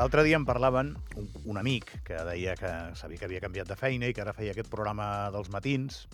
L'altre 0.00 0.22
dia 0.24 0.38
em 0.40 0.46
parlaven 0.48 0.94
un, 1.20 1.26
un 1.52 1.58
amic 1.60 1.90
que 2.06 2.16
deia 2.24 2.54
que 2.56 2.68
sabia 2.96 3.20
que 3.20 3.26
havia 3.26 3.42
canviat 3.44 3.68
de 3.68 3.76
feina 3.76 4.08
i 4.08 4.14
que 4.16 4.22
ara 4.24 4.32
feia 4.32 4.54
aquest 4.54 4.70
programa 4.72 5.28
dels 5.34 5.50
matins. 5.52 6.06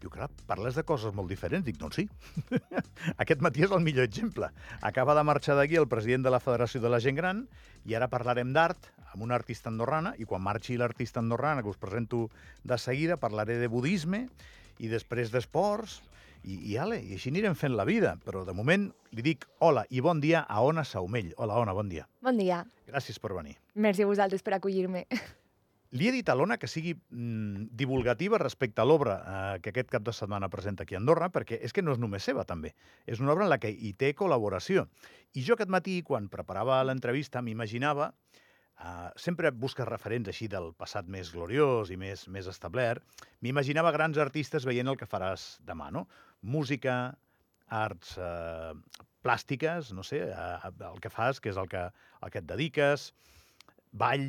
Diu, 0.00 0.08
clar, 0.14 0.30
parles 0.48 0.78
de 0.78 0.84
coses 0.88 1.12
molt 1.12 1.28
diferents. 1.28 1.66
Dic, 1.66 1.76
doncs 1.76 1.98
sí. 2.00 2.06
Aquest 3.22 3.44
matí 3.44 3.66
és 3.66 3.74
el 3.74 3.84
millor 3.84 4.08
exemple. 4.08 4.48
Acaba 4.80 5.12
de 5.18 5.26
marxar 5.28 5.58
d'aquí 5.58 5.76
el 5.76 5.90
president 5.92 6.24
de 6.24 6.32
la 6.32 6.40
Federació 6.40 6.80
de 6.80 6.88
la 6.88 7.02
Gent 7.04 7.20
Gran 7.20 7.44
i 7.84 7.98
ara 7.98 8.08
parlarem 8.08 8.54
d'art 8.56 8.88
amb 9.10 9.26
una 9.26 9.36
artista 9.36 9.68
andorrana 9.68 10.14
i 10.16 10.24
quan 10.24 10.40
marxi 10.44 10.78
l'artista 10.80 11.20
andorrana, 11.20 11.60
que 11.60 11.74
us 11.74 11.82
presento 11.82 12.30
de 12.64 12.78
seguida, 12.80 13.20
parlaré 13.20 13.58
de 13.60 13.68
budisme 13.68 14.24
i 14.78 14.88
després 14.88 15.34
d'esports 15.34 16.00
i, 16.48 16.56
i, 16.72 16.76
ale, 16.80 16.98
i 17.04 17.16
així 17.16 17.32
anirem 17.32 17.56
fent 17.58 17.76
la 17.76 17.84
vida. 17.88 18.14
Però 18.24 18.44
de 18.48 18.54
moment 18.56 18.88
li 19.14 19.24
dic 19.24 19.44
hola 19.64 19.84
i 19.92 20.02
bon 20.04 20.22
dia 20.24 20.46
a 20.48 20.62
Ona 20.64 20.84
Saumell. 20.88 21.34
Hola, 21.36 21.58
Ona, 21.60 21.74
bon 21.76 21.90
dia. 21.92 22.08
Bon 22.24 22.38
dia. 22.40 22.62
Gràcies 22.88 23.20
per 23.20 23.34
venir. 23.36 23.58
Merci 23.76 24.04
a 24.04 24.08
vosaltres 24.08 24.44
per 24.46 24.56
acollir-me. 24.56 25.04
Li 25.96 26.04
he 26.04 26.12
dit 26.12 26.28
a 26.28 26.34
l'Ona 26.36 26.58
que 26.60 26.68
sigui 26.68 26.92
mm, 26.92 27.70
divulgativa 27.80 28.36
respecte 28.40 28.82
a 28.82 28.84
l'obra 28.84 29.14
eh, 29.18 29.60
que 29.64 29.72
aquest 29.72 29.88
cap 29.94 30.04
de 30.04 30.12
setmana 30.12 30.50
presenta 30.52 30.84
aquí 30.84 30.96
a 30.96 31.00
Andorra, 31.00 31.30
perquè 31.32 31.56
és 31.64 31.72
que 31.72 31.80
no 31.80 31.94
és 31.94 32.00
només 32.02 32.26
seva, 32.28 32.44
també. 32.44 32.74
És 33.08 33.22
una 33.24 33.32
obra 33.32 33.46
en 33.46 33.52
la 33.54 33.56
que 33.62 33.70
hi 33.72 33.94
té 33.96 34.12
col·laboració. 34.16 34.84
I 35.32 35.44
jo 35.46 35.56
aquest 35.56 35.72
matí, 35.72 36.02
quan 36.04 36.28
preparava 36.28 36.82
l'entrevista, 36.84 37.40
m'imaginava 37.40 38.10
Uh, 38.78 39.08
sempre 39.18 39.50
busques 39.50 39.86
referents 39.88 40.28
així 40.30 40.46
del 40.50 40.68
passat 40.78 41.08
més 41.10 41.32
gloriós 41.34 41.90
i 41.90 41.96
més, 41.98 42.28
més 42.30 42.46
establert. 42.46 43.02
M'imaginava 43.42 43.90
grans 43.94 44.20
artistes 44.22 44.66
veient 44.68 44.86
el 44.86 44.98
que 45.00 45.08
faràs 45.10 45.56
demà, 45.66 45.88
no? 45.90 46.04
Música, 46.46 47.16
arts 47.74 48.14
uh, 48.22 48.76
plàstiques, 49.26 49.90
no 49.96 50.04
sé, 50.06 50.20
uh, 50.30 50.70
el 50.92 51.00
que 51.02 51.10
fas, 51.10 51.40
que 51.42 51.50
és 51.50 51.58
el 51.58 51.66
que, 51.72 51.88
el 52.22 52.30
que 52.30 52.38
et 52.38 52.46
dediques, 52.46 53.08
ball, 53.90 54.28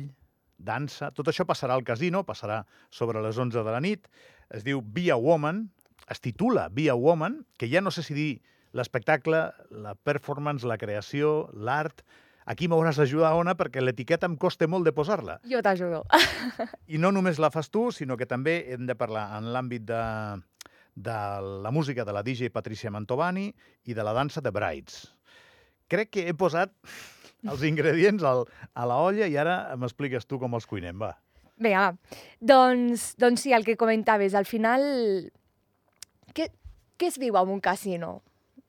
dansa... 0.58 1.12
Tot 1.14 1.30
això 1.30 1.46
passarà 1.46 1.76
al 1.78 1.86
casino, 1.86 2.24
passarà 2.26 2.64
sobre 2.90 3.22
les 3.22 3.38
11 3.38 3.62
de 3.62 3.74
la 3.76 3.82
nit. 3.84 4.08
Es 4.50 4.66
diu 4.66 4.82
Be 4.82 5.08
a 5.14 5.18
Woman, 5.20 5.68
es 6.10 6.18
titula 6.18 6.66
Be 6.74 6.88
a 6.90 6.98
Woman, 6.98 7.44
que 7.56 7.70
ja 7.70 7.84
no 7.84 7.94
sé 7.94 8.02
si 8.02 8.18
dir 8.18 8.32
l'espectacle, 8.74 9.44
la 9.70 9.94
performance, 9.94 10.66
la 10.66 10.78
creació, 10.78 11.48
l'art 11.54 12.02
Aquí 12.50 12.66
m'hauràs 12.66 12.98
d'ajudar, 12.98 13.30
Ona, 13.38 13.54
perquè 13.54 13.82
l'etiqueta 13.82 14.26
em 14.26 14.34
costa 14.40 14.66
molt 14.66 14.88
de 14.88 14.92
posar-la. 14.94 15.36
Jo 15.46 15.60
t'ajudo. 15.62 16.02
I 16.90 16.98
no 16.98 17.12
només 17.14 17.38
la 17.38 17.52
fas 17.54 17.70
tu, 17.70 17.90
sinó 17.94 18.16
que 18.18 18.26
també 18.26 18.64
hem 18.74 18.88
de 18.88 18.96
parlar 18.98 19.28
en 19.38 19.52
l'àmbit 19.54 19.84
de, 19.86 20.00
de 20.98 21.18
la 21.62 21.70
música 21.70 22.04
de 22.04 22.16
la 22.16 22.24
DJ 22.26 22.50
Patricia 22.50 22.90
Mantovani 22.90 23.52
i 23.86 23.94
de 23.94 24.06
la 24.06 24.14
dansa 24.16 24.42
de 24.42 24.50
Brides. 24.50 25.04
Crec 25.90 26.10
que 26.16 26.26
he 26.26 26.34
posat 26.34 26.74
els 27.46 27.62
ingredients 27.68 28.24
al, 28.26 28.42
a 28.74 28.86
la 28.88 28.98
olla 28.98 29.30
i 29.30 29.36
ara 29.38 29.76
m'expliques 29.78 30.26
tu 30.26 30.40
com 30.42 30.58
els 30.58 30.66
cuinem, 30.66 30.98
va. 30.98 31.14
Vinga, 31.60 31.90
va. 31.90 32.18
Doncs, 32.40 33.12
doncs 33.20 33.46
sí, 33.46 33.54
el 33.54 33.68
que 33.68 33.78
comentaves, 33.78 34.34
al 34.34 34.48
final... 34.48 34.82
Què, 36.34 36.50
què 36.98 37.08
es 37.10 37.18
viu 37.20 37.38
en 37.38 37.54
un 37.54 37.62
casino? 37.62 38.20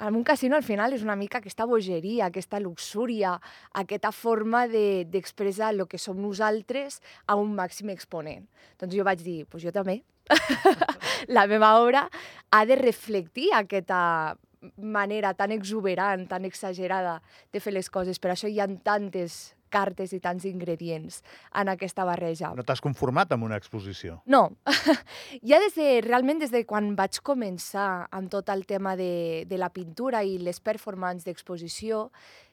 En 0.01 0.15
un 0.15 0.23
casino 0.23 0.57
al 0.57 0.65
final 0.65 0.95
és 0.97 1.03
una 1.05 1.15
mica 1.15 1.39
aquesta 1.39 1.67
bogeria, 1.69 2.27
aquesta 2.27 2.59
luxúria, 2.59 3.35
aquesta 3.77 4.11
forma 4.11 4.65
d'expressar 4.67 5.71
de, 5.71 5.83
el 5.83 5.87
que 5.87 5.99
som 6.01 6.17
nosaltres 6.17 7.01
a 7.27 7.37
un 7.37 7.53
màxim 7.57 7.91
exponent. 7.93 8.47
Doncs 8.81 8.97
jo 8.97 9.05
vaig 9.05 9.21
dir, 9.21 9.45
pues 9.45 9.63
jo 9.63 9.73
també. 9.75 10.01
la 11.35 11.45
meva 11.49 11.75
obra 11.81 12.07
ha 12.49 12.65
de 12.65 12.77
reflectir 12.79 13.51
aquesta 13.53 14.37
manera 14.77 15.33
tan 15.33 15.51
exuberant, 15.51 16.27
tan 16.29 16.45
exagerada 16.45 17.19
de 17.53 17.61
fer 17.61 17.73
les 17.73 17.89
coses. 17.89 18.19
Per 18.21 18.33
això 18.33 18.49
hi 18.49 18.59
ha 18.61 18.69
tantes 18.83 19.53
cartes 19.71 20.13
i 20.13 20.21
tants 20.23 20.45
ingredients 20.49 21.21
en 21.57 21.71
aquesta 21.71 22.05
barreja. 22.07 22.51
No 22.57 22.65
t'has 22.67 22.83
conformat 22.83 23.31
amb 23.33 23.47
una 23.47 23.59
exposició? 23.61 24.19
No. 24.25 24.43
ja 25.49 25.61
des 25.63 25.77
de, 25.79 25.89
realment 26.05 26.43
des 26.43 26.53
de 26.53 26.65
quan 26.67 26.93
vaig 26.99 27.21
començar 27.25 28.07
amb 28.11 28.31
tot 28.31 28.51
el 28.53 28.65
tema 28.69 28.95
de, 28.99 29.47
de 29.49 29.61
la 29.61 29.71
pintura 29.73 30.25
i 30.27 30.37
les 30.41 30.61
performances 30.61 31.27
d'exposició, 31.27 32.09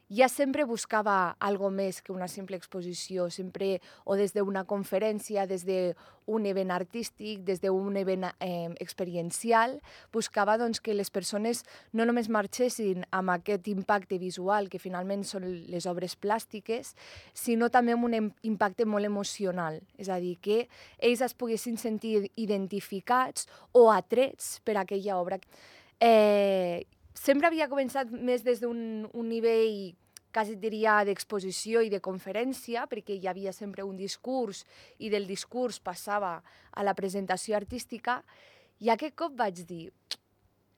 ja 0.09 0.29
sempre 0.29 0.65
buscava 0.65 1.37
algo 1.39 1.69
més 1.71 2.01
que 2.03 2.13
una 2.13 2.29
simple 2.29 2.57
exposició, 2.57 3.29
sempre 3.31 3.79
o 4.05 4.17
des 4.17 4.33
d'una 4.33 4.65
conferència, 4.65 5.47
des 5.47 5.67
d'un 5.69 6.47
event 6.49 6.73
artístic, 6.73 7.45
des 7.45 7.61
d'un 7.61 7.97
event 7.97 8.29
eh, 8.41 8.73
experiencial, 8.81 9.79
buscava 10.13 10.57
doncs, 10.59 10.81
que 10.81 10.97
les 10.97 11.11
persones 11.11 11.65
no 11.93 12.09
només 12.09 12.29
marxessin 12.33 13.05
amb 13.13 13.37
aquest 13.37 13.69
impacte 13.69 14.19
visual, 14.19 14.69
que 14.73 14.81
finalment 14.81 15.25
són 15.25 15.45
les 15.69 15.87
obres 15.87 16.17
plàstiques, 16.17 16.95
sinó 17.35 17.69
també 17.69 17.93
amb 17.93 18.09
un 18.09 18.33
impacte 18.43 18.89
molt 18.89 19.05
emocional, 19.05 19.83
és 19.99 20.09
a 20.09 20.21
dir, 20.21 20.39
que 20.41 20.69
ells 20.99 21.21
es 21.25 21.37
poguessin 21.37 21.77
sentir 21.77 22.31
identificats 22.37 23.49
o 23.73 23.91
atrets 23.93 24.59
per 24.65 24.79
aquella 24.81 25.21
obra. 25.21 25.41
Eh, 26.01 26.87
sempre 27.19 27.49
havia 27.51 27.69
començat 27.71 28.11
més 28.11 28.45
des 28.47 28.63
d'un 28.63 29.09
un 29.13 29.29
nivell 29.29 29.97
quasi 30.33 30.57
diria 30.61 31.01
d'exposició 31.09 31.83
i 31.83 31.91
de 31.91 32.03
conferència, 32.05 32.85
perquè 32.87 33.17
hi 33.17 33.27
havia 33.27 33.53
sempre 33.53 33.83
un 33.87 33.97
discurs 33.97 34.65
i 34.99 35.11
del 35.11 35.27
discurs 35.27 35.81
passava 35.81 36.39
a 36.71 36.85
la 36.87 36.95
presentació 36.95 37.57
artística, 37.57 38.21
i 38.79 38.93
aquest 38.93 39.17
cop 39.19 39.35
vaig 39.35 39.65
dir, 39.67 39.89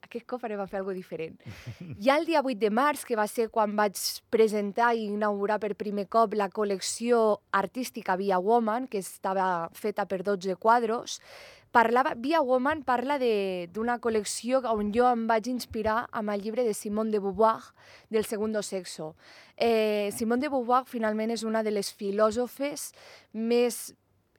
aquest 0.06 0.24
cop 0.26 0.40
farem 0.42 0.62
a 0.62 0.66
fer 0.66 0.80
alguna 0.80 0.96
diferent. 0.96 1.36
Ja 2.04 2.16
el 2.18 2.26
dia 2.26 2.40
8 2.42 2.56
de 2.58 2.70
març, 2.72 3.04
que 3.04 3.18
va 3.18 3.26
ser 3.28 3.50
quan 3.52 3.76
vaig 3.76 3.98
presentar 4.32 4.94
i 4.96 5.10
inaugurar 5.10 5.60
per 5.60 5.74
primer 5.78 6.06
cop 6.08 6.34
la 6.38 6.48
col·lecció 6.48 7.40
artística 7.52 8.16
Via 8.16 8.40
Woman, 8.40 8.88
que 8.88 9.02
estava 9.04 9.68
feta 9.76 10.06
per 10.06 10.22
12 10.24 10.56
quadros, 10.56 11.20
parlava, 11.70 12.14
Via 12.16 12.40
Woman 12.42 12.82
parla 12.82 13.16
d'una 13.18 13.98
col·lecció 14.02 14.60
on 14.72 14.90
jo 14.94 15.06
em 15.10 15.26
vaig 15.30 15.48
inspirar 15.52 16.04
amb 16.10 16.34
el 16.34 16.42
llibre 16.42 16.64
de 16.66 16.74
Simone 16.74 17.10
de 17.14 17.20
Beauvoir, 17.22 17.72
del 18.10 18.24
Segundo 18.24 18.62
Sexo. 18.62 19.14
Eh, 19.56 20.10
Simone 20.16 20.42
de 20.42 20.50
Beauvoir 20.50 20.84
finalment 20.86 21.30
és 21.30 21.44
una 21.44 21.62
de 21.62 21.70
les 21.70 21.92
filòsofes 21.92 22.90
més 23.32 23.94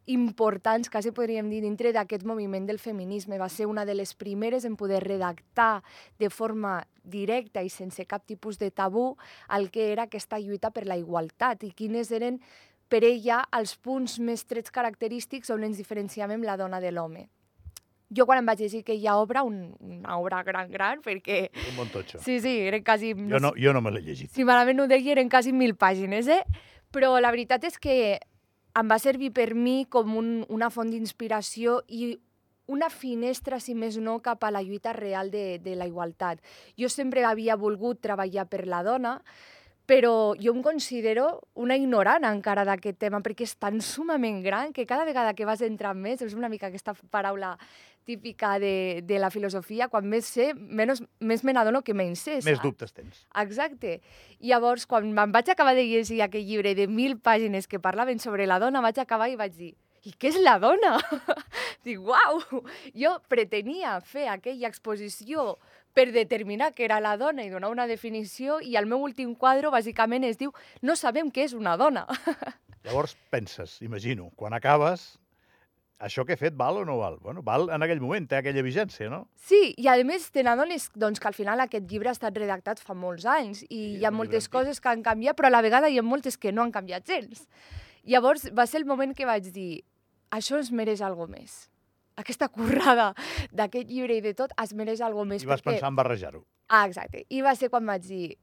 importants, 0.06 0.90
quasi 0.90 1.12
podríem 1.12 1.50
dir, 1.50 1.62
dintre 1.62 1.92
d'aquest 1.94 2.26
moviment 2.26 2.66
del 2.68 2.80
feminisme. 2.80 3.38
Va 3.40 3.50
ser 3.50 3.68
una 3.70 3.86
de 3.86 3.96
les 3.96 4.14
primeres 4.16 4.66
en 4.66 4.76
poder 4.76 5.04
redactar 5.04 5.84
de 6.20 6.30
forma 6.30 6.82
directa 7.04 7.62
i 7.64 7.70
sense 7.70 8.06
cap 8.06 8.26
tipus 8.26 8.60
de 8.60 8.72
tabú 8.72 9.16
el 9.50 9.70
que 9.72 9.92
era 9.92 10.10
aquesta 10.10 10.40
lluita 10.40 10.72
per 10.72 10.86
la 10.86 10.98
igualtat 10.98 11.64
i 11.64 11.72
quines 11.72 12.12
eren 12.12 12.42
per 12.92 13.06
ella 13.08 13.42
els 13.56 13.78
punts 13.80 14.18
més 14.20 14.44
trets 14.46 14.74
característics 14.74 15.52
on 15.54 15.64
ens 15.64 15.80
diferenciàvem 15.80 16.44
la 16.44 16.58
dona 16.60 16.82
de 16.84 16.92
l'home. 16.92 17.30
Jo 18.12 18.26
quan 18.28 18.42
em 18.42 18.50
vaig 18.50 18.60
llegir 18.60 18.82
aquella 18.84 19.14
obra, 19.22 19.46
un, 19.48 19.70
una 19.80 20.18
obra 20.20 20.42
gran, 20.44 20.68
gran, 20.72 21.00
perquè... 21.00 21.46
Un 21.72 21.78
bon 21.78 21.92
totxo. 21.94 22.20
Sí, 22.20 22.42
sí, 22.44 22.58
eren 22.68 22.84
quasi... 22.84 23.14
Jo 23.16 23.40
no, 23.40 23.54
jo 23.56 23.72
no 23.72 23.80
me 23.80 23.94
l'he 23.96 24.02
llegit. 24.04 24.34
Si 24.36 24.44
malament 24.44 24.82
no 24.82 24.84
ho 24.84 24.92
deia, 24.92 25.14
eren 25.14 25.32
quasi 25.32 25.54
mil 25.56 25.78
pàgines, 25.80 26.28
eh? 26.28 26.42
Però 26.92 27.14
la 27.24 27.32
veritat 27.32 27.64
és 27.70 27.80
que 27.80 27.96
em 28.76 28.92
va 28.92 28.98
servir 29.00 29.32
per 29.32 29.54
mi 29.56 29.86
com 29.88 30.12
un, 30.20 30.34
una 30.52 30.68
font 30.72 30.92
d'inspiració 30.92 31.80
i 31.88 32.18
una 32.72 32.90
finestra, 32.92 33.60
si 33.64 33.76
més 33.76 33.98
no, 34.00 34.18
cap 34.24 34.44
a 34.44 34.52
la 34.52 34.62
lluita 34.64 34.92
real 34.96 35.32
de, 35.32 35.60
de 35.64 35.78
la 35.80 35.88
igualtat. 35.88 36.44
Jo 36.80 36.92
sempre 36.92 37.24
havia 37.28 37.56
volgut 37.60 38.00
treballar 38.04 38.48
per 38.52 38.66
la 38.68 38.84
dona, 38.84 39.18
però 39.92 40.38
jo 40.40 40.54
em 40.56 40.62
considero 40.64 41.42
una 41.60 41.76
ignorant 41.76 42.24
encara 42.24 42.64
d'aquest 42.64 42.96
tema, 43.02 43.20
perquè 43.20 43.44
és 43.44 43.58
tan 43.60 43.82
sumament 43.84 44.38
gran 44.40 44.72
que 44.72 44.86
cada 44.88 45.04
vegada 45.04 45.34
que 45.36 45.44
vas 45.44 45.60
entrar 45.68 45.92
més, 46.00 46.22
és 46.24 46.32
una 46.38 46.48
mica 46.48 46.70
aquesta 46.70 46.94
paraula 47.12 47.58
típica 48.08 48.54
de, 48.60 49.04
de 49.04 49.20
la 49.20 49.30
filosofia, 49.36 49.90
quan 49.92 50.08
més 50.08 50.32
sé, 50.32 50.54
menys, 50.56 51.04
més 51.20 51.44
me 51.44 51.52
n'adono 51.52 51.84
que 51.84 51.94
menys 51.94 52.24
sé. 52.24 52.40
Més 52.48 52.64
dubtes 52.64 52.96
tens. 52.96 53.26
Exacte. 53.44 53.98
I 54.40 54.54
llavors, 54.54 54.88
quan 54.88 55.12
em 55.12 55.36
vaig 55.36 55.52
acabar 55.52 55.76
de 55.76 55.84
llegir 55.84 56.22
aquell 56.24 56.48
llibre 56.48 56.72
de 56.78 56.88
mil 56.88 57.20
pàgines 57.20 57.68
que 57.68 57.84
parlaven 57.84 58.24
sobre 58.24 58.48
la 58.48 58.64
dona, 58.64 58.80
vaig 58.80 59.04
acabar 59.04 59.28
i 59.28 59.36
vaig 59.36 59.60
dir, 59.60 59.74
i 60.08 60.16
què 60.18 60.32
és 60.32 60.40
la 60.42 60.56
dona? 60.58 60.96
Dic, 61.86 62.00
uau! 62.00 62.64
Jo 62.98 63.18
pretenia 63.30 64.00
fer 64.02 64.30
aquella 64.32 64.72
exposició 64.72 65.58
per 65.94 66.10
determinar 66.16 66.72
què 66.76 66.86
era 66.88 67.00
la 67.04 67.16
dona 67.20 67.46
i 67.46 67.52
donar 67.52 67.72
una 67.74 67.88
definició 67.90 68.60
i 68.64 68.78
el 68.80 68.88
meu 68.90 69.04
últim 69.04 69.34
quadre 69.36 69.72
bàsicament 69.74 70.26
es 70.28 70.40
diu 70.40 70.54
No 70.82 70.96
sabem 70.96 71.32
què 71.32 71.48
és 71.48 71.56
una 71.58 71.78
dona. 71.78 72.06
Llavors 72.86 73.16
penses, 73.30 73.78
imagino, 73.86 74.32
quan 74.36 74.56
acabes, 74.58 75.20
això 76.02 76.26
que 76.26 76.34
he 76.34 76.40
fet 76.40 76.56
val 76.58 76.80
o 76.82 76.86
no 76.86 76.98
val? 76.98 77.20
Bueno, 77.22 77.44
val 77.46 77.70
en 77.70 77.86
aquell 77.86 78.02
moment, 78.02 78.26
té 78.28 78.40
aquella 78.40 78.64
vigència, 78.66 79.10
no? 79.14 79.28
Sí, 79.38 79.76
i 79.78 79.88
a 79.88 79.96
més 80.08 80.32
te 80.34 80.44
n'adones 80.44 80.90
doncs, 80.98 81.22
que 81.22 81.30
al 81.30 81.38
final 81.38 81.62
aquest 81.62 81.86
llibre 81.92 82.10
ha 82.10 82.18
estat 82.18 82.38
redactat 82.38 82.82
fa 82.82 82.98
molts 82.98 83.28
anys 83.30 83.62
i 83.68 83.68
sí, 83.70 83.82
hi 84.00 84.06
ha 84.06 84.12
moltes 84.12 84.48
divertit. 84.48 84.56
coses 84.58 84.82
que 84.82 84.90
han 84.90 85.06
canviat, 85.06 85.38
però 85.38 85.52
a 85.52 85.56
la 85.58 85.62
vegada 85.62 85.90
hi 85.90 86.00
ha 86.02 86.06
moltes 86.06 86.40
que 86.42 86.52
no 86.52 86.66
han 86.66 86.74
canviat 86.74 87.06
gens. 87.06 87.46
Llavors 88.04 88.50
va 88.58 88.66
ser 88.66 88.82
el 88.82 88.90
moment 88.90 89.14
que 89.14 89.30
vaig 89.30 89.52
dir 89.54 89.84
això 90.34 90.58
es 90.58 90.72
mereix 90.74 91.06
algo 91.06 91.28
més 91.30 91.71
aquesta 92.22 92.48
currada 92.50 93.12
d'aquest 93.52 93.90
llibre 93.90 94.16
i 94.18 94.22
de 94.22 94.34
tot 94.38 94.54
es 94.62 94.74
mereix 94.74 95.02
alguna 95.02 95.34
més. 95.36 95.44
I 95.44 95.50
vas 95.50 95.62
perquè... 95.62 95.76
pensar 95.80 95.92
en 95.92 96.00
barrejar-ho. 96.00 96.46
Ah, 96.70 96.86
exacte. 96.88 97.26
I 97.30 97.42
va 97.44 97.56
ser 97.60 97.70
quan 97.70 97.86
vaig 97.86 98.06
dir, 98.08 98.38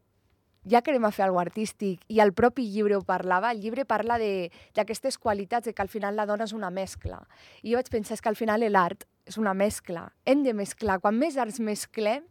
ja 0.69 0.83
que 0.83 0.91
anem 0.93 1.07
a 1.09 1.13
fer 1.15 1.25
alguna 1.25 1.47
artístic, 1.47 2.03
i 2.13 2.21
el 2.21 2.35
propi 2.37 2.67
llibre 2.69 2.99
ho 2.99 3.03
parlava, 3.07 3.53
el 3.55 3.63
llibre 3.63 3.87
parla 3.89 4.19
de- 4.21 4.51
d'aquestes 4.77 5.17
qualitats, 5.17 5.65
de 5.65 5.73
que 5.73 5.83
al 5.83 5.89
final 5.89 6.17
la 6.17 6.27
dona 6.27 6.45
és 6.45 6.53
una 6.53 6.69
mescla. 6.71 7.23
I 7.63 7.73
jo 7.73 7.79
vaig 7.81 7.89
pensar 7.89 8.19
és 8.19 8.21
que 8.21 8.29
al 8.29 8.37
final 8.37 8.61
l'art 8.69 9.07
és 9.25 9.39
una 9.39 9.55
mescla. 9.55 10.11
Hem 10.27 10.43
de 10.45 10.53
mesclar. 10.53 11.01
Quan 11.01 11.17
més 11.17 11.37
arts 11.37 11.61
mesclem, 11.61 12.25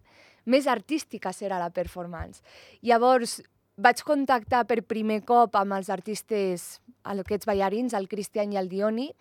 més 0.46 0.68
artística 0.68 1.34
serà 1.34 1.58
la 1.60 1.72
performance. 1.72 2.44
Llavors, 2.82 3.42
vaig 3.78 4.00
contactar 4.06 4.66
per 4.66 4.82
primer 4.84 5.20
cop 5.26 5.56
amb 5.60 5.74
els 5.78 5.90
artistes, 5.94 6.80
aquests 7.04 7.46
ballarins, 7.46 7.94
el 7.94 8.08
Cristian 8.10 8.54
i 8.54 8.58
el 8.58 8.70
Dioni, 8.70 9.12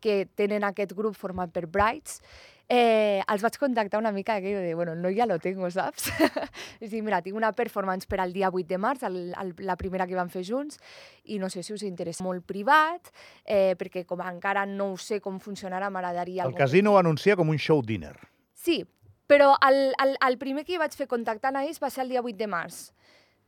que 0.00 0.26
tenen 0.34 0.64
aquest 0.64 0.92
grup 0.96 1.16
format 1.16 1.50
per 1.52 1.66
Brights, 1.66 2.20
eh, 2.68 3.22
els 3.30 3.42
vaig 3.44 3.56
contactar 3.60 4.00
una 4.00 4.10
mica 4.12 4.34
aquello 4.34 4.58
de, 4.60 4.74
bueno, 4.74 4.94
no 4.98 5.10
ja 5.14 5.26
lo 5.26 5.38
tengo, 5.38 5.70
saps? 5.70 6.08
és 6.82 6.90
dir, 6.90 7.02
mira, 7.06 7.20
tinc 7.22 7.36
una 7.38 7.52
performance 7.54 8.08
per 8.10 8.18
al 8.20 8.32
dia 8.34 8.50
8 8.50 8.66
de 8.66 8.78
març, 8.82 9.04
el, 9.06 9.18
el, 9.38 9.54
la 9.66 9.76
primera 9.78 10.06
que 10.06 10.18
vam 10.18 10.30
fer 10.32 10.42
junts, 10.46 10.80
i 11.24 11.38
no 11.38 11.50
sé 11.52 11.62
si 11.62 11.74
us 11.76 11.84
interessa 11.86 12.24
molt 12.26 12.44
privat, 12.46 13.12
eh, 13.44 13.74
perquè 13.78 14.04
com 14.06 14.20
encara 14.24 14.66
no 14.66 14.92
ho 14.94 14.98
sé 14.98 15.20
com 15.22 15.38
funcionarà, 15.40 15.90
m'agradaria... 15.90 16.42
El 16.42 16.50
algun- 16.50 16.58
casino 16.64 16.94
ho 16.94 16.98
anuncia 16.98 17.36
com 17.36 17.48
un 17.54 17.58
show 17.58 17.82
dinner. 17.86 18.16
Sí, 18.54 18.82
però 19.26 19.54
el, 19.68 19.94
el, 20.02 20.16
el 20.26 20.38
primer 20.38 20.66
que 20.66 20.78
vaig 20.78 20.94
fer 20.94 21.06
contactant 21.10 21.56
a 21.58 21.64
ells 21.66 21.80
va 21.82 21.90
ser 21.90 22.04
el 22.04 22.14
dia 22.14 22.22
8 22.22 22.36
de 22.38 22.50
març 22.50 22.84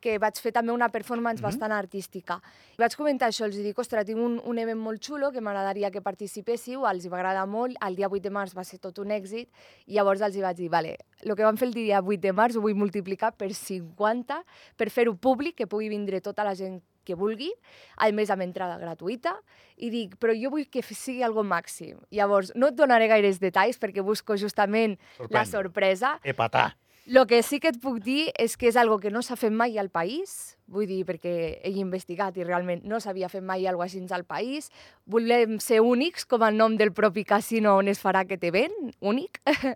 que 0.01 0.19
vaig 0.19 0.37
fer 0.39 0.53
també 0.53 0.73
una 0.73 0.89
performance 0.89 1.41
Mhm. 1.41 1.47
bastant 1.49 1.73
artística. 1.73 2.41
I 2.79 2.83
vaig 2.83 2.95
comentar 2.97 3.29
això, 3.29 3.45
els 3.47 3.57
dic, 3.57 3.79
ostres, 3.79 4.05
tinc 4.07 4.19
un, 4.19 4.41
un 4.45 4.59
event 4.59 4.79
molt 4.79 5.03
xulo 5.03 5.33
que 5.33 5.41
m'agradaria 5.41 5.91
que 5.91 6.01
participéssiu, 6.01 6.87
els 6.87 7.09
va 7.11 7.17
agradar 7.19 7.47
molt, 7.49 7.77
el 7.87 7.97
dia 7.97 8.09
8 8.09 8.23
de 8.23 8.31
març 8.31 8.55
va 8.57 8.65
ser 8.65 8.79
tot 8.79 8.99
un 8.99 9.09
èxit, 9.11 9.49
i 9.87 9.95
llavors 9.95 10.21
els 10.21 10.37
hi 10.37 10.41
vaig 10.43 10.57
dir, 10.57 10.69
vale, 10.71 10.97
el 11.23 11.35
que 11.35 11.43
vam 11.45 11.57
fer 11.57 11.69
el 11.69 11.75
dia 11.75 12.01
8 12.01 12.21
de 12.21 12.33
març 12.33 12.57
ho 12.57 12.61
vull 12.61 12.75
multiplicar 12.75 13.33
per 13.37 13.51
50, 13.55 14.45
per 14.77 14.91
fer-ho 14.91 15.17
públic, 15.17 15.57
que 15.57 15.67
pugui 15.67 15.89
vindre 15.89 16.21
tota 16.21 16.45
la 16.45 16.55
gent 16.55 16.81
que 17.05 17.15
vulgui, 17.17 17.51
a 17.97 18.11
més 18.13 18.29
amb 18.31 18.43
entrada 18.43 18.77
gratuïta, 18.79 19.33
i 19.79 19.89
dic, 19.91 20.19
però 20.21 20.35
jo 20.37 20.51
vull 20.51 20.67
que 20.69 20.83
sigui 20.83 21.23
algo 21.25 21.43
màxim. 21.43 21.97
Llavors, 22.11 22.53
no 22.55 22.69
et 22.69 22.75
donaré 22.77 23.09
gaires 23.09 23.41
detalls 23.41 23.79
perquè 23.81 24.03
busco 24.05 24.37
justament 24.37 24.99
la 25.19 25.45
Sorprèn. 25.45 25.47
sorpresa. 25.47 26.21
Epatà. 26.23 26.77
Lo 27.09 27.27
que 27.27 27.43
sí 27.43 27.57
que 27.57 27.71
et 27.73 27.79
puc 27.81 28.03
dir 28.05 28.27
és 28.37 28.59
que 28.61 28.67
és 28.69 28.77
algo 28.77 28.99
que 29.01 29.09
no 29.09 29.23
s'ha 29.25 29.39
fet 29.41 29.55
mai 29.57 29.79
al 29.81 29.89
país, 29.89 30.59
vull 30.69 30.85
dir, 30.85 31.07
perquè 31.09 31.31
he 31.65 31.71
investigat 31.81 32.37
i 32.37 32.45
realment 32.45 32.83
no 32.85 32.99
s'havia 33.01 33.31
fet 33.33 33.41
mai 33.41 33.65
alguna 33.65 33.87
cosa 33.89 33.97
així 33.97 34.13
al 34.13 34.27
país. 34.29 34.69
Volem 35.09 35.57
ser 35.57 35.81
únics, 35.81 36.27
com 36.29 36.45
el 36.45 36.59
nom 36.61 36.77
del 36.77 36.93
propi 36.93 37.25
casino 37.25 37.79
on 37.81 37.89
es 37.89 38.03
farà 38.05 38.27
aquest 38.27 38.45
event, 38.45 38.77
únic. 39.01 39.41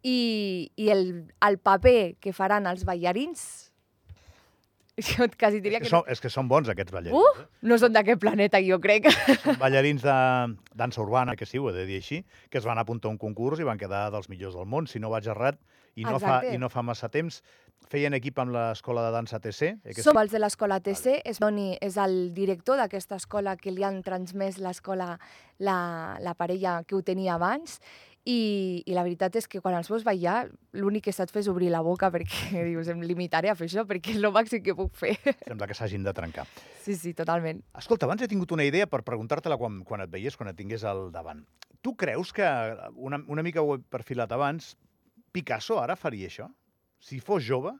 I, 0.00 0.72
i 0.80 0.88
el, 0.88 1.04
el 1.44 1.58
paper 1.60 2.16
que 2.16 2.32
faran 2.32 2.64
els 2.64 2.88
ballarins, 2.88 3.69
jo 4.98 5.26
quasi 5.38 5.60
diria 5.60 5.78
És 5.78 5.84
que, 5.84 5.88
que, 5.88 5.92
són, 5.92 6.04
és 6.10 6.22
que 6.22 6.30
són 6.32 6.48
bons, 6.50 6.68
aquests 6.72 6.92
ballarins. 6.94 7.16
Uh! 7.16 7.42
eh? 7.42 7.46
no 7.70 7.78
són 7.80 7.94
d'aquest 7.94 8.20
planeta, 8.22 8.60
jo 8.64 8.80
crec. 8.82 9.10
Són 9.44 9.58
ballarins 9.64 10.04
de 10.04 10.16
dansa 10.76 11.02
urbana, 11.02 11.36
que 11.36 11.48
sí, 11.48 11.58
ho 11.58 11.70
he 11.70 11.76
de 11.76 11.86
dir 11.88 12.00
així, 12.02 12.22
que 12.50 12.60
es 12.60 12.68
van 12.68 12.80
apuntar 12.82 13.10
a 13.10 13.14
un 13.14 13.20
concurs 13.20 13.60
i 13.60 13.68
van 13.68 13.80
quedar 13.80 14.08
dels 14.14 14.30
millors 14.32 14.58
del 14.58 14.68
món, 14.68 14.90
si 14.90 15.02
no 15.02 15.12
vaig 15.12 15.28
errat, 15.30 15.60
i 15.96 16.04
no, 16.04 16.18
fa, 16.18 16.38
Exacte. 16.38 16.54
i 16.54 16.60
no 16.60 16.70
fa 16.72 16.84
massa 16.86 17.10
temps. 17.12 17.40
Feien 17.90 18.14
equip 18.14 18.36
amb 18.38 18.52
l'escola 18.54 19.02
de 19.06 19.12
dansa 19.14 19.40
TC. 19.42 19.70
Eh, 19.82 19.94
que 19.96 20.04
Som 20.04 20.18
els 20.20 20.30
de 20.34 20.38
l'escola 20.38 20.78
TC, 20.84 21.16
és 21.26 21.40
Doni 21.42 21.72
és 21.82 21.96
el 21.98 22.34
director 22.36 22.78
d'aquesta 22.78 23.16
escola 23.18 23.56
que 23.58 23.72
li 23.72 23.86
han 23.86 24.02
transmès 24.06 24.60
l'escola 24.62 25.14
la, 25.58 25.78
la 26.20 26.34
parella 26.38 26.80
que 26.86 26.94
ho 26.96 27.02
tenia 27.02 27.34
abans 27.34 27.80
i, 28.28 28.82
i 28.84 28.92
la 28.92 29.04
veritat 29.06 29.38
és 29.40 29.46
que 29.48 29.62
quan 29.64 29.74
els 29.78 29.88
veus 29.88 30.04
ballar 30.04 30.50
l'únic 30.76 31.06
que 31.06 31.14
saps 31.16 31.32
fer 31.32 31.40
és 31.40 31.48
obrir 31.48 31.70
la 31.72 31.80
boca 31.84 32.10
perquè 32.12 32.64
dius 32.68 32.90
em 32.92 33.00
limitaré 33.06 33.48
a 33.48 33.56
fer 33.56 33.68
això 33.70 33.86
perquè 33.88 34.12
és 34.14 34.20
el 34.20 34.28
màxim 34.34 34.62
que 34.64 34.76
puc 34.76 34.92
fer. 34.98 35.14
Sembla 35.46 35.68
que 35.70 35.76
s'hagin 35.78 36.04
de 36.04 36.12
trencar. 36.16 36.44
Sí, 36.84 36.96
sí, 36.96 37.14
totalment. 37.16 37.62
Escolta, 37.80 38.08
abans 38.08 38.22
he 38.22 38.28
tingut 38.28 38.52
una 38.56 38.66
idea 38.68 38.88
per 38.90 39.02
preguntar-te-la 39.06 39.56
quan, 39.60 39.80
quan 39.88 40.04
et 40.04 40.12
veies, 40.12 40.36
quan 40.36 40.52
et 40.52 40.58
tingués 40.58 40.84
al 40.84 41.08
davant. 41.14 41.42
Tu 41.80 41.94
creus 41.96 42.34
que, 42.36 42.46
una, 42.96 43.22
una 43.32 43.44
mica 43.46 43.64
ho 43.64 43.78
he 43.78 43.80
perfilat 43.80 44.32
abans, 44.36 44.74
Picasso 45.32 45.78
ara 45.80 45.96
faria 45.96 46.28
això? 46.28 46.48
Si 47.00 47.20
fos 47.24 47.44
jove? 47.46 47.72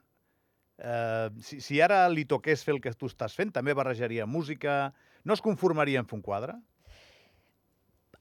Eh, 0.81 1.29
si, 1.45 1.59
si 1.61 1.81
ara 1.83 2.07
li 2.09 2.25
toqués 2.25 2.63
fer 2.65 2.73
el 2.73 2.81
que 2.81 2.93
tu 2.97 3.09
estàs 3.11 3.35
fent, 3.37 3.51
també 3.53 3.75
barrejaria 3.77 4.25
música? 4.25 4.95
No 5.27 5.35
es 5.37 5.43
conformaria 5.45 6.01
en 6.01 6.07
fer 6.09 6.17
un 6.17 6.25
quadre? 6.25 6.55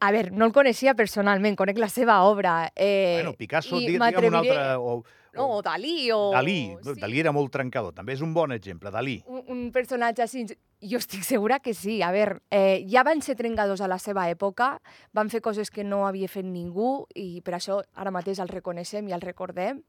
A 0.00 0.11
veure, 0.12 0.31
no 0.32 0.47
el 0.49 0.52
coneixia 0.56 0.94
personalment, 0.97 1.56
conec 1.61 1.76
la 1.79 1.88
seva 1.93 2.23
obra. 2.25 2.73
Eh, 2.75 3.19
bueno, 3.20 3.35
Picasso, 3.37 3.76
i 3.76 3.81
di- 3.87 3.93
digue'm 3.93 4.00
un 4.00 4.32
m'atreviré- 4.32 4.56
altre... 4.56 4.76
O, 4.76 5.02
No, 5.32 5.44
o 5.58 5.62
Dalí, 5.62 6.11
o... 6.11 6.32
Dalí. 6.32 6.75
sí. 6.82 6.94
Dalí 6.99 7.20
era 7.20 7.31
molt 7.31 7.52
trencador, 7.55 7.93
també 7.94 8.14
és 8.17 8.20
un 8.25 8.32
bon 8.35 8.50
exemple, 8.50 8.91
Dalí. 8.91 9.23
un, 9.29 9.44
un 9.47 9.61
personatge 9.70 10.25
així, 10.25 10.43
jo 10.82 10.99
estic 10.99 11.23
segura 11.25 11.59
que 11.61 11.75
sí. 11.75 12.00
A 12.03 12.11
veure, 12.12 12.41
eh, 12.50 12.85
ja 12.88 13.03
van 13.03 13.21
ser 13.23 13.37
trencadors 13.37 13.81
a 13.81 13.88
la 13.88 13.99
seva 13.99 14.29
època, 14.31 14.81
van 15.12 15.29
fer 15.31 15.41
coses 15.41 15.71
que 15.71 15.85
no 15.85 16.06
havia 16.06 16.29
fet 16.29 16.44
ningú 16.44 17.06
i 17.15 17.41
per 17.43 17.55
això 17.59 17.82
ara 17.94 18.11
mateix 18.11 18.38
el 18.41 18.49
reconeixem 18.49 19.09
i 19.09 19.12
el 19.12 19.21
recordem. 19.21 19.82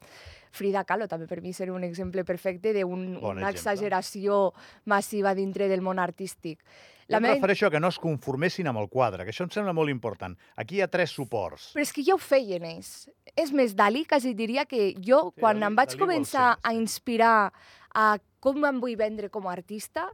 Frida 0.51 0.83
Kahlo 0.83 1.07
també 1.07 1.27
per 1.27 1.41
mi 1.41 1.53
seria 1.53 1.73
un 1.73 1.83
exemple 1.87 2.25
perfecte 2.25 2.73
d'una 2.73 3.19
Bon 3.19 3.37
exemple. 3.39 3.49
exageració 3.51 4.53
massiva 4.85 5.33
dintre 5.33 5.67
del 5.69 5.81
món 5.81 5.99
artístic. 5.99 6.59
La 7.07 7.17
em 7.17 7.23
meva- 7.23 7.35
refereixo 7.35 7.67
a 7.67 7.71
que 7.71 7.79
no 7.79 7.87
es 7.89 7.97
conformessin 7.99 8.67
amb 8.67 8.79
el 8.79 8.87
quadre, 8.89 9.23
que 9.25 9.31
això 9.31 9.43
em 9.43 9.49
sembla 9.49 9.73
molt 9.73 9.89
important. 9.89 10.37
Aquí 10.55 10.75
hi 10.77 10.81
ha 10.81 10.87
tres 10.87 11.11
suports. 11.11 11.71
Però 11.73 11.81
és 11.81 11.91
que 11.91 12.03
ja 12.03 12.13
ho 12.13 12.17
feien 12.17 12.63
ells. 12.63 13.09
És 13.35 13.51
més, 13.51 13.75
Dalí 13.75 14.05
quasi 14.05 14.33
diria 14.33 14.65
que 14.65 14.93
jo, 14.95 15.31
Sí, 15.35 15.39
quan 15.41 15.57
Dalí- 15.59 15.67
em 15.67 15.75
vaig 15.75 15.89
Dalí 15.89 15.99
començar 15.99 16.53
ser, 16.55 16.59
a 16.63 16.73
inspirar 16.73 17.51
a 17.93 18.17
com 18.39 18.65
em 18.65 18.79
vull 18.79 18.95
vendre 18.95 19.29
com 19.29 19.47
a 19.47 19.51
artista, 19.51 20.09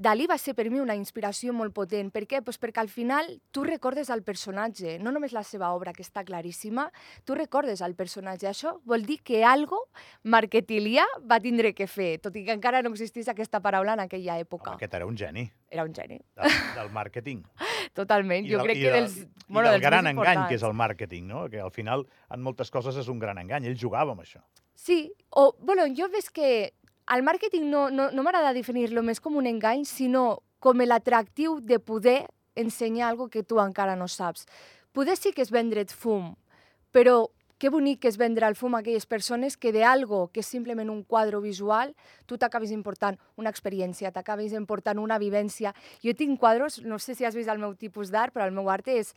Dalí 0.00 0.24
va 0.30 0.38
ser 0.40 0.54
per 0.56 0.64
mi 0.72 0.78
una 0.80 0.94
inspiració 0.96 1.52
molt 1.52 1.74
potent. 1.76 2.08
Per 2.14 2.22
què? 2.24 2.38
Pues 2.40 2.56
perquè 2.56 2.80
al 2.80 2.88
final 2.88 3.26
tu 3.52 3.64
recordes 3.66 4.08
el 4.08 4.22
personatge, 4.24 4.94
no 4.98 5.12
només 5.12 5.34
la 5.36 5.42
seva 5.44 5.68
obra, 5.76 5.92
que 5.92 6.00
està 6.02 6.22
claríssima, 6.24 6.86
tu 7.28 7.34
recordes 7.36 7.82
el 7.84 7.92
personatge. 7.98 8.48
Això 8.48 8.78
vol 8.88 9.04
dir 9.04 9.18
que 9.20 9.42
algo 9.44 9.82
marketilià 10.24 11.04
va 11.30 11.36
tindre 11.44 11.74
que 11.76 11.86
fer, 11.90 12.14
tot 12.24 12.36
i 12.40 12.46
que 12.46 12.54
encara 12.56 12.80
no 12.82 12.94
existís 12.94 13.28
aquesta 13.28 13.60
paraula 13.60 13.92
en 13.98 14.04
aquella 14.06 14.38
època. 14.40 14.70
Home, 14.72 14.80
aquest 14.80 14.96
era 15.00 15.06
un 15.06 15.18
geni 15.20 15.50
Era 15.70 15.84
un 15.84 15.92
geni, 15.94 16.16
del, 16.34 16.56
del 16.78 16.88
màrqueting. 16.96 17.44
totalment. 18.00 18.46
I 18.46 18.50
jo 18.54 18.58
del- 18.62 18.66
crec 18.70 18.80
i 18.80 18.80
que 18.86 18.90
del- 18.90 19.04
dels, 19.04 19.18
I 19.20 19.52
bueno, 19.52 19.68
del 19.68 19.80
dels 19.80 19.90
gran 19.90 20.06
engany, 20.14 20.46
que 20.48 20.56
és 20.56 20.64
el 20.66 20.72
màrqueting, 20.74 21.28
no? 21.28 21.44
que 21.52 21.60
al 21.60 21.70
final 21.70 22.06
en 22.30 22.40
moltes 22.42 22.70
coses 22.72 22.96
és 22.96 23.08
un 23.12 23.20
gran 23.20 23.38
engany. 23.38 23.68
Ell 23.68 23.78
jugava 23.78 24.16
amb 24.16 24.24
això. 24.24 24.40
Sí, 24.80 25.12
o, 25.36 25.50
bueno, 25.60 25.84
jo 25.94 26.08
ves 26.08 26.30
que 26.32 26.72
el 27.10 27.24
màrqueting 27.26 27.66
no, 27.70 27.88
no, 27.90 28.10
no 28.14 28.22
m'agrada 28.22 28.54
definir-lo 28.54 29.02
més 29.02 29.20
com 29.20 29.36
un 29.40 29.48
engany, 29.50 29.84
sinó 29.88 30.42
com 30.60 30.78
l'atractiu 30.84 31.58
de 31.60 31.80
poder 31.80 32.28
ensenyar 32.54 33.08
algo 33.08 33.28
que 33.28 33.42
tu 33.42 33.58
encara 33.60 33.96
no 33.96 34.06
saps. 34.08 34.46
Poder 34.92 35.16
sí 35.16 35.32
que 35.32 35.42
és 35.42 35.50
vendre't 35.50 35.94
fum, 35.94 36.34
però 36.92 37.28
que 37.60 37.68
bonic 37.68 38.00
que 38.00 38.08
és 38.08 38.16
vendre 38.16 38.46
el 38.48 38.56
fum 38.56 38.74
a 38.74 38.80
aquelles 38.80 39.04
persones 39.04 39.58
que 39.60 39.72
de 39.72 39.84
algo 39.84 40.30
que 40.32 40.40
és 40.40 40.48
simplement 40.48 40.88
un 40.88 41.02
quadre 41.04 41.38
visual, 41.44 41.92
tu 42.24 42.38
t'acabis 42.40 42.72
important 42.72 43.18
una 43.36 43.52
experiència, 43.52 44.12
t'acabis 44.14 44.54
important 44.56 44.98
una 44.98 45.18
vivència. 45.20 45.74
Jo 46.00 46.14
tinc 46.16 46.40
quadros, 46.40 46.80
no 46.82 46.98
sé 46.98 47.14
si 47.14 47.28
has 47.28 47.36
vist 47.36 47.52
el 47.52 47.60
meu 47.60 47.76
tipus 47.76 48.08
d'art, 48.10 48.32
però 48.32 48.48
el 48.48 48.56
meu 48.56 48.72
art 48.72 48.88
és 48.88 49.12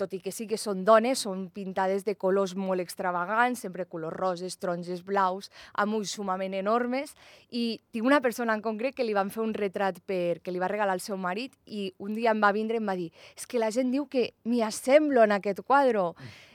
tot 0.00 0.14
i 0.16 0.20
que 0.24 0.32
sí 0.32 0.46
que 0.48 0.56
són 0.60 0.80
dones, 0.88 1.20
són 1.26 1.46
pintades 1.54 2.06
de 2.08 2.16
colors 2.16 2.56
molt 2.56 2.80
extravagants, 2.80 3.60
sempre 3.66 3.84
colors 3.86 4.16
roses, 4.16 4.56
taronges, 4.58 5.04
blaus, 5.06 5.50
amb 5.78 5.98
ulls 6.00 6.16
sumament 6.16 6.56
enormes, 6.56 7.12
i 7.52 7.78
tinc 7.92 8.08
una 8.08 8.22
persona 8.24 8.56
en 8.56 8.64
concret 8.64 8.96
que 8.96 9.04
li 9.04 9.14
van 9.16 9.30
fer 9.30 9.44
un 9.44 9.52
retrat 9.54 10.00
per, 10.08 10.40
que 10.40 10.50
li 10.54 10.58
va 10.62 10.68
regalar 10.72 10.96
el 10.96 11.04
seu 11.04 11.20
marit 11.20 11.52
i 11.66 11.90
un 12.00 12.16
dia 12.16 12.32
em 12.32 12.40
va 12.42 12.50
vindre 12.56 12.80
i 12.80 12.82
em 12.82 12.88
va 12.88 12.96
dir 12.98 13.10
és 13.36 13.46
que 13.46 13.60
la 13.60 13.68
gent 13.74 13.92
diu 13.92 14.08
que 14.10 14.30
m'hi 14.48 14.62
assemblo 14.64 15.22
en 15.28 15.36
aquest 15.36 15.60
quadre. 15.66 16.08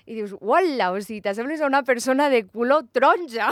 I 0.06 0.14
dius, 0.14 0.36
uala, 0.40 0.92
o 0.94 1.00
sigui, 1.02 1.22
t'assembles 1.26 1.62
a 1.62 1.68
una 1.70 1.82
persona 1.84 2.28
de 2.30 2.44
color 2.48 2.86
taronja. 2.94 3.48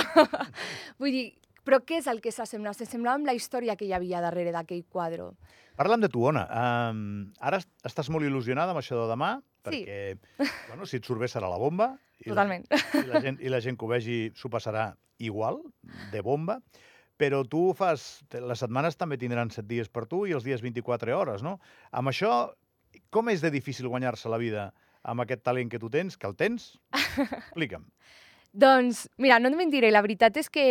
Vull 1.02 1.12
dir, 1.14 1.24
però 1.66 1.80
què 1.86 1.98
és 2.02 2.08
el 2.12 2.20
que 2.22 2.32
s'assembla? 2.34 2.74
S'assemblava 2.78 3.18
amb 3.20 3.30
la 3.30 3.34
història 3.38 3.76
que 3.80 3.86
hi 3.88 3.94
havia 3.96 4.22
darrere 4.24 4.52
d'aquell 4.56 4.84
quadre. 4.86 5.32
Parla'm 5.80 6.04
de 6.04 6.10
tu, 6.14 6.22
Ona. 6.30 6.44
Um, 6.54 7.00
ara 7.42 7.58
est- 7.64 7.72
estàs 7.90 8.10
molt 8.14 8.28
il·lusionada 8.28 8.76
amb 8.76 8.82
això 8.84 9.00
de 9.02 9.08
demà, 9.10 9.32
Sí. 9.64 9.84
perquè, 9.84 10.40
bueno, 10.70 10.88
si 10.90 11.00
et 11.00 11.08
surt 11.08 11.24
bé 11.24 11.30
serà 11.32 11.50
la 11.52 11.60
bomba. 11.62 11.94
I 12.24 12.32
Totalment. 12.32 12.66
La, 12.72 12.82
i, 13.00 13.06
la 13.10 13.22
gent, 13.24 13.40
I 13.42 13.52
la 13.52 13.62
gent 13.64 13.80
que 13.80 13.88
ho 13.88 13.92
vegi 13.92 14.18
s'ho 14.40 14.52
passarà 14.52 14.92
igual, 15.24 15.62
de 16.12 16.24
bomba. 16.26 16.60
Però 17.20 17.44
tu 17.48 17.70
fas... 17.78 18.24
Les 18.34 18.60
setmanes 18.60 18.98
també 19.00 19.20
tindran 19.22 19.52
7 19.54 19.68
dies 19.70 19.92
per 19.94 20.08
tu 20.10 20.24
i 20.28 20.34
els 20.36 20.44
dies 20.44 20.64
24 20.66 21.14
hores, 21.16 21.44
no? 21.46 21.60
Amb 21.92 22.12
això, 22.12 22.34
com 23.14 23.30
és 23.32 23.44
de 23.44 23.52
difícil 23.54 23.88
guanyar-se 23.88 24.32
la 24.32 24.42
vida 24.42 24.72
amb 25.04 25.24
aquest 25.24 25.44
talent 25.46 25.70
que 25.70 25.80
tu 25.80 25.92
tens, 25.94 26.18
que 26.18 26.28
el 26.28 26.36
tens? 26.40 26.74
Explica'm. 26.98 27.86
Doncs, 28.54 29.08
mira, 29.18 29.40
no 29.42 29.50
et 29.50 29.58
mentiré, 29.58 29.90
la 29.92 30.04
veritat 30.06 30.38
és 30.42 30.50
que 30.54 30.66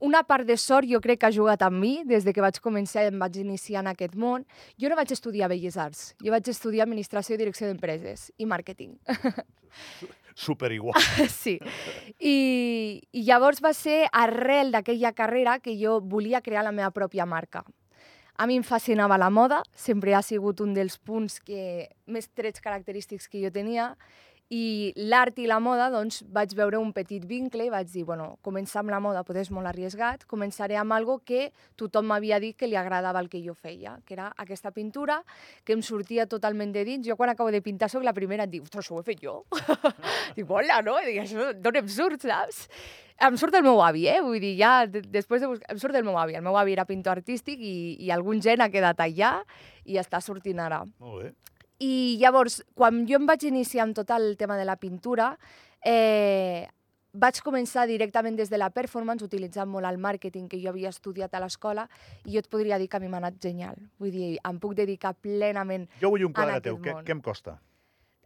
una 0.00 0.22
part 0.26 0.46
de 0.46 0.56
sort 0.56 0.88
jo 0.90 1.00
crec 1.00 1.20
que 1.20 1.28
ha 1.28 1.34
jugat 1.34 1.62
amb 1.62 1.78
mi 1.80 1.94
des 2.04 2.24
de 2.24 2.32
que 2.34 2.42
vaig 2.42 2.58
començar 2.60 3.04
i 3.04 3.12
em 3.12 3.18
vaig 3.18 3.36
iniciar 3.40 3.84
en 3.84 3.92
aquest 3.92 4.16
món. 4.16 4.44
Jo 4.80 4.90
no 4.90 4.98
vaig 4.98 5.12
estudiar 5.12 5.48
Belles 5.48 5.76
Arts, 5.76 6.14
jo 6.22 6.34
vaig 6.34 6.48
estudiar 6.50 6.84
Administració 6.88 7.36
i 7.36 7.40
Direcció 7.40 7.68
d'Empreses 7.68 8.30
i 8.38 8.46
Màrqueting. 8.46 8.98
Super 10.34 10.72
igual. 10.72 10.98
sí. 11.30 11.60
I, 12.18 13.00
I 13.12 13.22
llavors 13.22 13.62
va 13.62 13.72
ser 13.72 14.08
arrel 14.12 14.74
d'aquella 14.74 15.14
carrera 15.14 15.60
que 15.62 15.76
jo 15.78 16.00
volia 16.00 16.42
crear 16.42 16.66
la 16.66 16.74
meva 16.74 16.90
pròpia 16.90 17.26
marca. 17.26 17.62
A 18.34 18.48
mi 18.50 18.56
em 18.58 18.64
fascinava 18.66 19.14
la 19.14 19.30
moda, 19.30 19.60
sempre 19.78 20.16
ha 20.18 20.22
sigut 20.26 20.58
un 20.60 20.72
dels 20.74 20.98
punts 20.98 21.38
que, 21.38 21.86
més 22.10 22.26
trets 22.34 22.60
característics 22.60 23.28
que 23.30 23.38
jo 23.44 23.52
tenia, 23.54 23.92
i 24.52 24.92
l'art 25.08 25.38
i 25.40 25.46
la 25.48 25.56
moda, 25.62 25.86
doncs, 25.92 26.20
vaig 26.32 26.52
veure 26.56 26.78
un 26.80 26.92
petit 26.92 27.24
vincle 27.24 27.64
i 27.64 27.70
vaig 27.72 27.88
dir, 27.88 28.04
bueno, 28.04 28.34
començar 28.44 28.82
amb 28.82 28.92
la 28.92 29.00
moda 29.00 29.22
potser 29.24 29.46
és 29.46 29.50
molt 29.54 29.70
arriesgat, 29.70 30.26
començaré 30.28 30.76
amb 30.76 30.92
algo 30.92 31.18
que 31.24 31.48
tothom 31.80 32.10
m'havia 32.10 32.38
dit 32.42 32.56
que 32.56 32.68
li 32.68 32.76
agradava 32.76 33.22
el 33.24 33.30
que 33.32 33.40
jo 33.44 33.54
feia, 33.54 33.96
que 34.04 34.14
era 34.18 34.30
aquesta 34.36 34.70
pintura, 34.70 35.22
que 35.64 35.72
em 35.72 35.82
sortia 35.82 36.28
totalment 36.28 36.74
de 36.74 36.84
dins. 36.84 37.06
Jo 37.08 37.16
quan 37.16 37.32
acabo 37.32 37.50
de 37.50 37.62
pintar 37.62 37.88
soc 37.88 38.04
la 38.04 38.12
primera 38.12 38.44
en 38.44 38.52
dir, 38.52 38.60
ostres, 38.62 38.90
ho 38.90 39.00
he 39.00 39.06
fet 39.06 39.24
jo. 39.24 39.40
dic, 40.36 40.44
hola, 40.44 40.82
no? 40.84 40.98
I 41.00 41.08
dic, 41.08 41.22
això 41.24 41.50
d'on 41.56 41.80
em 41.80 41.88
surt, 41.88 42.28
saps? 42.28 42.68
Em 43.24 43.38
surt 43.38 43.54
el 43.54 43.62
meu 43.62 43.80
avi, 43.80 44.08
eh? 44.10 44.18
Vull 44.20 44.40
dir, 44.42 44.56
ja 44.58 44.84
després 44.90 45.40
de 45.40 45.48
buscar... 45.48 45.72
Em 45.72 45.80
surt 45.80 45.96
el 45.96 46.04
meu 46.04 46.18
avi. 46.18 46.34
El 46.36 46.44
meu 46.44 46.58
avi 46.58 46.74
era 46.74 46.84
pintor 46.84 47.20
artístic 47.20 47.62
i, 47.62 47.96
i 48.02 48.10
algun 48.10 48.42
gent 48.44 48.60
ha 48.60 48.70
quedat 48.72 49.00
allà 49.00 49.36
i 49.86 50.00
està 50.02 50.20
sortint 50.20 50.60
ara. 50.60 50.82
Molt 50.98 51.22
bé. 51.22 51.53
I 51.84 52.16
llavors, 52.20 52.62
quan 52.78 53.04
jo 53.08 53.18
em 53.20 53.26
vaig 53.28 53.44
iniciar 53.48 53.84
amb 53.84 53.96
tot 53.96 54.10
el 54.14 54.34
tema 54.40 54.56
de 54.56 54.64
la 54.64 54.78
pintura, 54.80 55.34
eh, 55.84 56.64
vaig 57.14 57.40
començar 57.46 57.86
directament 57.86 58.38
des 58.38 58.50
de 58.50 58.58
la 58.58 58.70
performance, 58.74 59.24
utilitzant 59.24 59.70
molt 59.70 59.86
el 59.88 60.00
màrqueting 60.02 60.48
que 60.50 60.60
jo 60.62 60.72
havia 60.72 60.90
estudiat 60.90 61.34
a 61.34 61.42
l'escola, 61.44 61.86
i 62.24 62.34
jo 62.34 62.42
et 62.42 62.50
podria 62.50 62.78
dir 62.80 62.88
que 62.88 62.98
a 62.98 63.02
mi 63.02 63.10
m'ha 63.10 63.22
anat 63.22 63.38
genial. 63.42 63.78
Vull 64.00 64.14
dir, 64.14 64.32
em 64.42 64.58
puc 64.58 64.74
dedicar 64.74 65.14
plenament 65.14 65.86
Jo 66.00 66.10
vull 66.10 66.26
un 66.26 66.34
quadre 66.34 66.60
teu. 66.64 66.80
Què, 66.82 66.98
què 67.04 67.14
em 67.14 67.22
costa? 67.22 67.58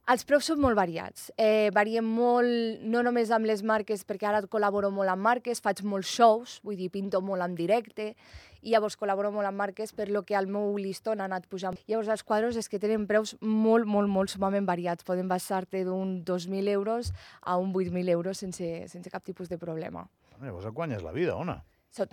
Els 0.08 0.24
preus 0.24 0.46
són 0.48 0.56
molt 0.62 0.78
variats. 0.78 1.26
Eh, 1.36 1.68
varien 1.76 2.04
molt, 2.04 2.80
no 2.80 3.02
només 3.04 3.28
amb 3.34 3.44
les 3.44 3.60
marques, 3.60 4.06
perquè 4.08 4.24
ara 4.30 4.40
col·laboro 4.48 4.88
molt 4.88 5.12
amb 5.12 5.20
marques, 5.20 5.60
faig 5.60 5.82
molts 5.84 6.08
shows, 6.08 6.54
vull 6.64 6.78
dir, 6.80 6.88
pinto 6.94 7.20
molt 7.20 7.44
en 7.44 7.58
directe, 7.58 8.14
i 8.62 8.72
llavors 8.74 8.96
col·laboro 8.98 9.30
molt 9.34 9.48
amb 9.48 9.58
marques, 9.58 9.92
per 9.92 10.08
lo 10.08 10.24
que 10.26 10.36
el 10.38 10.48
meu 10.50 10.76
listón 10.78 11.20
ha 11.20 11.28
anat 11.28 11.46
pujant. 11.46 11.78
Llavors 11.86 12.10
els 12.12 12.24
quadres 12.24 12.58
és 12.58 12.68
que 12.68 12.80
tenen 12.82 13.06
preus 13.06 13.36
molt, 13.40 13.86
molt, 13.86 14.10
molt 14.10 14.32
sumament 14.32 14.66
variats. 14.66 15.06
Poden 15.06 15.28
basar-te 15.28 15.84
d'un 15.86 16.22
2.000 16.24 16.68
euros 16.74 17.12
a 17.42 17.56
un 17.56 17.72
8.000 17.72 18.08
euros 18.14 18.38
sense, 18.38 18.88
sense 18.88 19.10
cap 19.10 19.24
tipus 19.24 19.48
de 19.48 19.58
problema. 19.58 20.08
Llavors 20.40 20.66
et 20.66 20.74
guanyes 20.74 21.02
la 21.02 21.12
vida, 21.12 21.36
ona? 21.36 21.60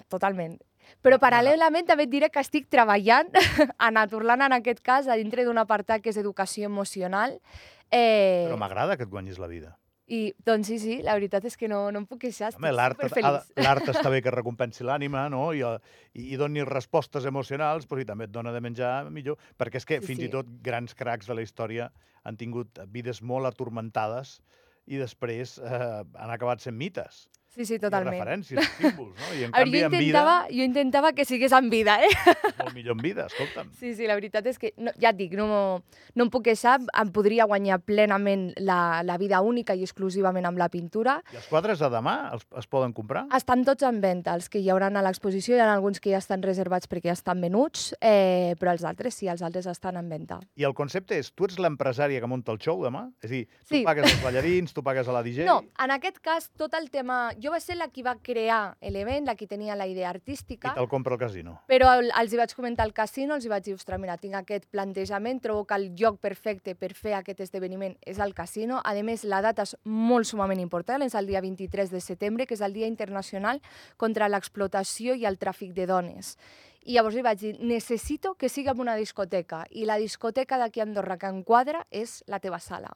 Totalment. 0.10 0.56
Però 1.06 1.18
paral·lelament 1.22 1.88
també 1.90 2.06
et 2.06 2.12
diré 2.12 2.30
que 2.34 2.42
estic 2.42 2.70
treballant 2.72 3.30
a 3.78 3.92
Naturland, 3.94 4.46
en 4.48 4.56
aquest 4.58 4.82
cas, 4.86 5.10
a 5.10 5.18
dintre 5.20 5.46
d'un 5.46 5.58
apartat 5.62 6.02
que 6.02 6.14
és 6.14 6.22
educació 6.22 6.70
emocional. 6.70 7.40
Eh, 7.92 8.46
Però 8.48 8.58
m'agrada 8.62 8.98
que 8.98 9.06
et 9.06 9.12
guanyis 9.12 9.42
la 9.42 9.50
vida. 9.52 9.76
I, 10.08 10.36
doncs 10.46 10.68
sí, 10.70 10.76
sí, 10.78 10.96
la 11.02 11.16
veritat 11.18 11.46
és 11.50 11.56
que 11.58 11.68
no, 11.72 11.80
no 11.90 12.04
em 12.04 12.06
puc 12.06 12.20
queixar, 12.22 12.52
estic 12.52 12.62
superfeliç. 13.10 13.48
l'art 13.66 13.88
està 13.90 14.12
bé 14.14 14.20
que 14.22 14.34
recompensi 14.36 14.86
l'ànima, 14.86 15.24
no? 15.34 15.48
I, 15.58 15.64
eh, 15.66 15.80
i, 16.14 16.28
i 16.36 16.38
doni 16.38 16.62
respostes 16.68 17.26
emocionals, 17.26 17.88
però 17.90 18.04
si 18.04 18.06
també 18.06 18.28
et 18.30 18.34
dona 18.36 18.54
de 18.54 18.62
menjar, 18.62 19.10
millor. 19.10 19.40
Perquè 19.58 19.82
és 19.82 19.86
que 19.90 19.98
Sí, 20.02 20.12
fins 20.12 20.22
sí. 20.22 20.28
i 20.30 20.34
tot 20.34 20.52
grans 20.62 20.94
cracs 20.94 21.26
de 21.32 21.34
la 21.40 21.42
història 21.42 21.90
han 22.24 22.38
tingut 22.38 22.78
vides 22.94 23.22
molt 23.22 23.50
atormentades 23.50 24.40
i 24.86 25.02
després 25.02 25.58
eh, 25.58 26.04
han 26.06 26.30
acabat 26.34 26.62
sent 26.62 26.78
mites. 26.78 27.26
Sí, 27.56 27.66
sí, 27.66 27.76
I 27.76 27.80
totalment. 27.80 28.18
referències, 28.20 28.68
símbols, 28.78 29.16
no? 29.16 29.30
I 29.40 29.44
en 29.46 29.52
canvi 29.56 29.80
jo 29.80 29.86
en 29.86 29.92
vida 29.92 30.02
intentava, 30.02 30.36
jo 30.52 30.64
intentava 30.66 31.12
que 31.16 31.24
sigués 31.26 31.54
en 31.56 31.70
vida, 31.72 31.98
eh? 32.04 32.10
molt 32.60 32.74
millor 32.76 32.98
en 32.98 33.02
vida, 33.04 33.26
escolta'm. 33.32 33.70
Sí, 33.80 33.94
sí, 33.96 34.08
la 34.10 34.16
veritat 34.20 34.46
és 34.52 34.60
que, 34.60 34.74
no, 34.78 34.92
ja 35.00 35.14
et 35.14 35.18
dic, 35.20 35.34
no, 35.40 35.48
no 36.16 36.26
em 36.26 36.32
puc 36.34 36.44
queixar, 36.50 36.82
em 37.00 37.12
podria 37.16 37.46
guanyar 37.48 37.80
plenament 37.86 38.50
la, 38.60 39.02
la 39.08 39.16
vida 39.22 39.40
única 39.42 39.74
i 39.76 39.86
exclusivament 39.88 40.46
amb 40.50 40.60
la 40.60 40.68
pintura. 40.74 41.22
I 41.32 41.40
els 41.40 41.48
quadres 41.48 41.80
de 41.80 41.90
demà 41.94 42.16
els, 42.36 42.44
es 42.60 42.68
poden 42.68 42.92
comprar? 42.98 43.26
Estan 43.36 43.64
tots 43.68 43.88
en 43.88 44.02
venda, 44.04 44.36
els 44.36 44.50
que 44.52 44.60
hi 44.60 44.70
hauran 44.74 44.98
a 45.00 45.06
l'exposició, 45.06 45.56
hi 45.56 45.64
ha 45.64 45.70
alguns 45.74 46.02
que 46.04 46.12
ja 46.12 46.20
estan 46.20 46.44
reservats 46.44 46.92
perquè 46.92 47.14
ja 47.14 47.16
estan 47.16 47.40
venuts, 47.42 47.94
eh, 48.02 48.54
però 48.60 48.74
els 48.76 48.84
altres 48.84 49.16
sí, 49.16 49.30
els 49.32 49.42
altres 49.46 49.66
estan 49.72 49.96
en 50.02 50.10
venda. 50.12 50.42
I 50.60 50.68
el 50.68 50.76
concepte 50.76 51.16
és, 51.22 51.32
tu 51.32 51.48
ets 51.48 51.56
l'empresària 51.62 52.20
que 52.20 52.28
munta 52.28 52.52
el 52.52 52.60
show 52.60 52.84
demà? 52.84 53.06
És 53.24 53.30
a 53.32 53.34
dir, 53.34 53.44
tu 53.64 53.76
Sí. 53.76 53.84
pagues 53.88 54.12
els 54.12 54.22
ballarins, 54.24 54.74
tu 54.76 54.84
pagues 54.84 55.08
a 55.08 55.16
la 55.16 55.24
DJ... 55.28 55.46
No, 55.48 55.62
en 55.80 55.96
aquest 55.96 56.20
cas, 56.20 56.52
tot 56.60 56.74
el 56.76 56.92
tema... 56.92 57.30
Jo 57.45 57.45
va 57.52 57.60
ser 57.60 57.76
la 57.76 57.88
qui 57.90 58.02
va 58.02 58.16
crear 58.22 58.78
l'event, 58.82 59.26
la 59.26 59.36
qui 59.36 59.48
tenia 59.48 59.76
la 59.76 59.88
idea 59.88 60.08
i 60.08 60.10
artística, 60.10 60.74
te'l 60.74 60.88
compra 60.88 61.14
el 61.16 61.20
casino. 61.20 61.62
però 61.68 62.00
el- 62.00 62.12
els 62.20 62.34
hi 62.34 62.38
vaig 62.38 62.54
comentar 62.54 62.86
al 62.86 62.94
casino, 62.94 63.36
els 63.36 63.46
hi 63.46 63.50
vaig 63.50 63.64
dir, 63.64 63.74
ostres, 63.74 64.00
mira, 64.00 64.18
tinc 64.18 64.36
aquest 64.36 64.66
plantejament, 64.70 65.42
trobo 65.42 65.66
que 65.66 65.76
el 65.76 65.96
lloc 65.96 66.20
perfecte 66.20 66.76
per 66.76 66.94
fer 66.94 67.14
aquest 67.14 67.40
esdeveniment 67.42 67.98
és 68.02 68.20
el 68.20 68.34
casino. 68.34 68.82
A 68.84 68.94
més, 69.04 69.24
la 69.24 69.42
data 69.42 69.64
és 69.64 69.76
molt 69.84 70.26
sumament 70.26 70.60
important, 70.60 71.02
és 71.04 71.16
el 71.16 71.28
dia 71.28 71.42
23 71.42 71.92
de 71.92 72.00
setembre, 72.02 72.46
que 72.46 72.54
és 72.54 72.62
el 72.62 72.74
Dia 72.74 72.88
Internacional 72.88 73.62
contra 73.98 74.28
l'explotació 74.30 75.16
i 75.16 75.26
el 75.26 75.38
tràfic 75.40 75.74
de 75.74 75.86
dones. 75.86 76.38
I 76.88 76.94
llavors 76.94 77.16
li 77.16 77.24
vaig 77.24 77.40
dir, 77.40 77.58
necessito 77.62 78.36
que 78.36 78.48
sigui 78.48 78.70
en 78.70 78.80
una 78.80 78.96
discoteca, 78.96 79.66
i 79.72 79.86
la 79.86 79.98
discoteca 79.98 80.60
d'aquí 80.60 80.80
a 80.80 80.84
Andorra 80.84 81.18
que 81.18 81.26
enquadra 81.26 81.88
és 81.90 82.24
la 82.28 82.40
teva 82.40 82.60
sala. 82.60 82.96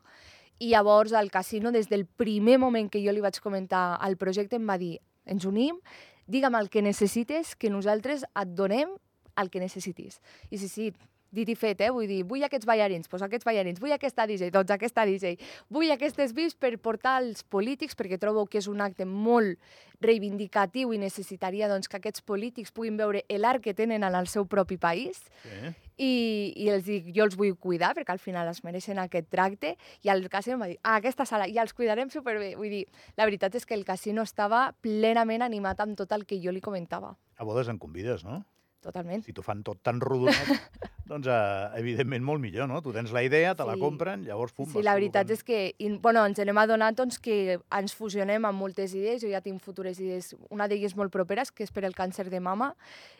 I 0.59 0.71
llavors 0.73 1.13
el 1.15 1.31
casino, 1.31 1.71
des 1.71 1.87
del 1.89 2.05
primer 2.05 2.57
moment 2.59 2.89
que 2.91 3.01
jo 3.03 3.13
li 3.15 3.23
vaig 3.23 3.39
comentar 3.39 3.99
el 4.05 4.17
projecte, 4.17 4.59
em 4.59 4.67
va 4.67 4.77
dir, 4.77 4.97
ens 5.25 5.45
unim, 5.47 5.79
digue'm 6.27 6.55
el 6.59 6.69
que 6.69 6.83
necessites, 6.85 7.55
que 7.55 7.71
nosaltres 7.71 8.25
et 8.27 8.51
donem 8.57 8.91
el 9.39 9.49
que 9.49 9.61
necessitis. 9.63 10.19
I 10.51 10.59
sí, 10.59 10.67
sí, 10.67 10.89
dit 11.31 11.49
i 11.49 11.55
fet, 11.55 11.81
eh? 11.85 11.89
Vull 11.93 12.07
dir, 12.09 12.23
vull 12.27 12.43
aquests 12.45 12.67
ballarins, 12.67 13.09
doncs 13.09 13.25
aquests 13.25 13.47
ballarins, 13.47 13.79
vull 13.81 13.93
aquesta 13.93 14.25
DJ, 14.27 14.49
doncs 14.53 14.73
aquesta 14.73 15.05
DJ, 15.05 15.35
vull 15.69 15.91
aquestes 15.93 16.33
VIPs 16.35 16.57
per 16.59 16.73
portar 16.81 17.19
als 17.21 17.43
polítics, 17.43 17.95
perquè 17.95 18.19
trobo 18.19 18.45
que 18.49 18.59
és 18.61 18.67
un 18.67 18.81
acte 18.81 19.05
molt 19.05 19.59
reivindicatiu 20.01 20.93
i 20.93 21.01
necessitaria 21.01 21.69
doncs, 21.69 21.87
que 21.87 21.99
aquests 21.99 22.25
polítics 22.25 22.73
puguin 22.73 22.97
veure 22.97 23.23
l'art 23.37 23.63
que 23.63 23.75
tenen 23.77 24.03
en 24.03 24.15
el 24.15 24.27
seu 24.27 24.47
propi 24.47 24.77
país 24.77 25.21
Sí. 25.43 25.75
I, 25.99 26.11
i 26.55 26.69
els 26.73 26.85
dic, 26.87 27.09
jo 27.15 27.25
els 27.27 27.35
vull 27.39 27.55
cuidar 27.59 27.91
perquè 27.97 28.15
al 28.15 28.21
final 28.23 28.47
es 28.51 28.63
mereixen 28.63 29.01
aquest 29.03 29.29
tracte 29.31 29.75
i 30.05 30.11
el 30.13 30.25
casino 30.31 30.57
em 30.57 30.63
va 30.63 30.69
dir, 30.71 30.77
ah, 30.83 30.95
aquesta 30.97 31.27
sala, 31.29 31.49
ja 31.51 31.65
els 31.65 31.75
cuidarem 31.75 32.11
superbé. 32.13 32.53
Vull 32.59 32.71
dir, 32.71 32.85
la 33.19 33.27
veritat 33.27 33.55
és 33.59 33.67
que 33.67 33.75
el 33.77 33.85
casino 33.87 34.23
estava 34.27 34.69
plenament 34.85 35.43
animat 35.45 35.83
amb 35.83 35.99
tot 35.99 36.15
el 36.15 36.25
que 36.29 36.39
jo 36.41 36.55
li 36.55 36.63
comentava. 36.63 37.15
A 37.37 37.47
bodes 37.47 37.69
en 37.71 37.79
convides, 37.79 38.23
no? 38.27 38.41
Totalment. 38.81 39.23
Si 39.25 39.33
t'ho 39.35 39.43
fan 39.43 39.59
tot 39.67 39.81
tan 39.83 39.99
rodonet, 39.99 40.47
doncs 41.09 41.27
eh, 41.27 41.79
evidentment 41.81 42.23
molt 42.23 42.39
millor, 42.39 42.69
no? 42.71 42.79
Tu 42.85 42.93
tens 42.95 43.11
la 43.11 43.23
idea, 43.25 43.55
te 43.57 43.65
la 43.67 43.73
Sí. 43.75 43.81
compren, 43.81 44.23
llavors 44.23 44.53
pum, 44.55 44.69
Sí, 44.71 44.81
la 44.85 44.93
veritat 44.95 45.29
és 45.35 45.43
que 45.43 45.73
i, 45.77 45.89
bueno, 45.99 46.23
ens 46.25 46.39
n'hem 46.39 46.57
adonat 46.61 46.95
doncs, 46.95 47.19
que 47.19 47.59
ens 47.75 47.95
fusionem 47.97 48.45
amb 48.47 48.59
moltes 48.61 48.93
idees. 48.95 49.21
Jo 49.21 49.29
ja 49.33 49.41
tinc 49.41 49.59
futures 49.61 49.99
idees, 49.99 50.35
una 50.49 50.67
d'elles 50.71 50.95
molt 50.95 51.11
properes, 51.11 51.51
que 51.51 51.63
és 51.67 51.71
per 51.75 51.83
el 51.83 51.93
càncer 51.97 52.29
de 52.29 52.39
mama, 52.39 52.73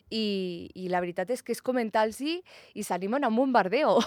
i, 0.09 0.69
i 0.75 0.87
la 0.89 1.01
veritat 1.03 1.29
és 1.35 1.43
que 1.43 1.51
és 1.51 1.61
comentar-los 1.61 2.21
i 2.23 2.83
s'animen 2.83 3.23
amb 3.27 3.39
un 3.43 3.51
bardeo. 3.51 3.99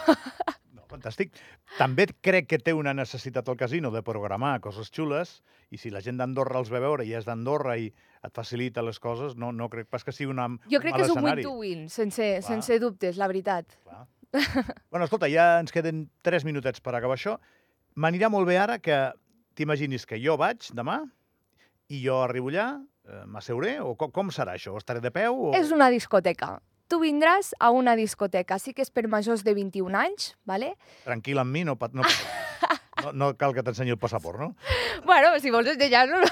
No, 0.73 0.87
fantàstic. 0.89 1.33
També 1.77 2.07
crec 2.25 2.49
que 2.49 2.59
té 2.59 2.73
una 2.73 2.95
necessitat 2.95 3.49
el 3.49 3.57
casino 3.61 3.91
de 3.93 4.03
programar 4.03 4.59
coses 4.65 4.91
xules 4.91 5.43
i 5.71 5.77
si 5.77 5.91
la 5.93 6.01
gent 6.01 6.17
d'Andorra 6.17 6.59
els 6.61 6.71
ve 6.73 6.81
veure 6.81 7.05
i 7.05 7.13
és 7.15 7.25
d'Andorra 7.29 7.77
i 7.81 7.93
et 8.23 8.35
facilita 8.35 8.83
les 8.87 8.99
coses, 9.03 9.35
no, 9.37 9.51
no 9.53 9.69
crec 9.71 9.89
pas 9.91 10.05
que 10.07 10.15
sigui 10.15 10.31
una, 10.31 10.47
Jo 10.71 10.81
crec 10.83 10.95
que 10.97 11.07
és 11.07 11.15
un 11.15 11.25
win-to-win, 11.27 11.87
sense, 11.91 12.29
sense 12.47 12.79
dubtes, 12.83 13.19
la 13.19 13.29
veritat. 13.31 13.75
Clar. 13.83 14.07
bueno, 14.91 15.05
escolta, 15.05 15.29
ja 15.29 15.59
ens 15.61 15.75
queden 15.75 16.07
tres 16.25 16.47
minutets 16.49 16.81
per 16.81 16.95
acabar 16.97 17.19
això. 17.19 17.37
M'anirà 17.99 18.31
molt 18.33 18.49
bé 18.49 18.57
ara 18.63 18.79
que 18.81 19.05
t'imaginis 19.59 20.07
que 20.09 20.21
jo 20.23 20.39
vaig 20.41 20.71
demà 20.73 21.03
i 21.93 22.01
jo 22.07 22.23
arribo 22.25 22.53
allà, 22.53 22.69
eh, 23.05 23.25
m'asseuré, 23.29 23.79
o 23.85 23.97
com, 23.99 24.13
com 24.15 24.31
serà 24.33 24.55
això? 24.57 24.77
Estaré 24.79 25.03
de 25.05 25.13
peu? 25.13 25.51
O... 25.51 25.57
És 25.59 25.75
una 25.75 25.91
discoteca. 25.93 26.55
Tu 26.89 27.01
vindràs 27.01 27.53
a 27.61 27.71
una 27.75 27.97
discoteca, 27.99 28.59
sí 28.61 28.73
que 28.77 28.85
és 28.85 28.93
per 28.93 29.09
majors 29.11 29.45
de 29.45 29.55
21 29.57 29.99
anys, 29.99 30.33
¿vale? 30.49 30.75
Tranquil 31.05 31.41
amb 31.43 31.53
mi, 31.53 31.67
no, 31.67 31.77
no, 31.93 32.07
no, 33.03 33.13
no 33.13 33.33
cal 33.41 33.57
que 33.57 33.65
t'ensenyi 33.67 33.97
el 33.97 34.01
passaport, 34.01 34.41
no? 34.41 34.55
Bueno, 35.09 35.35
si 35.41 35.51
vols 35.51 35.75
ensenyar-lo... 35.75 36.23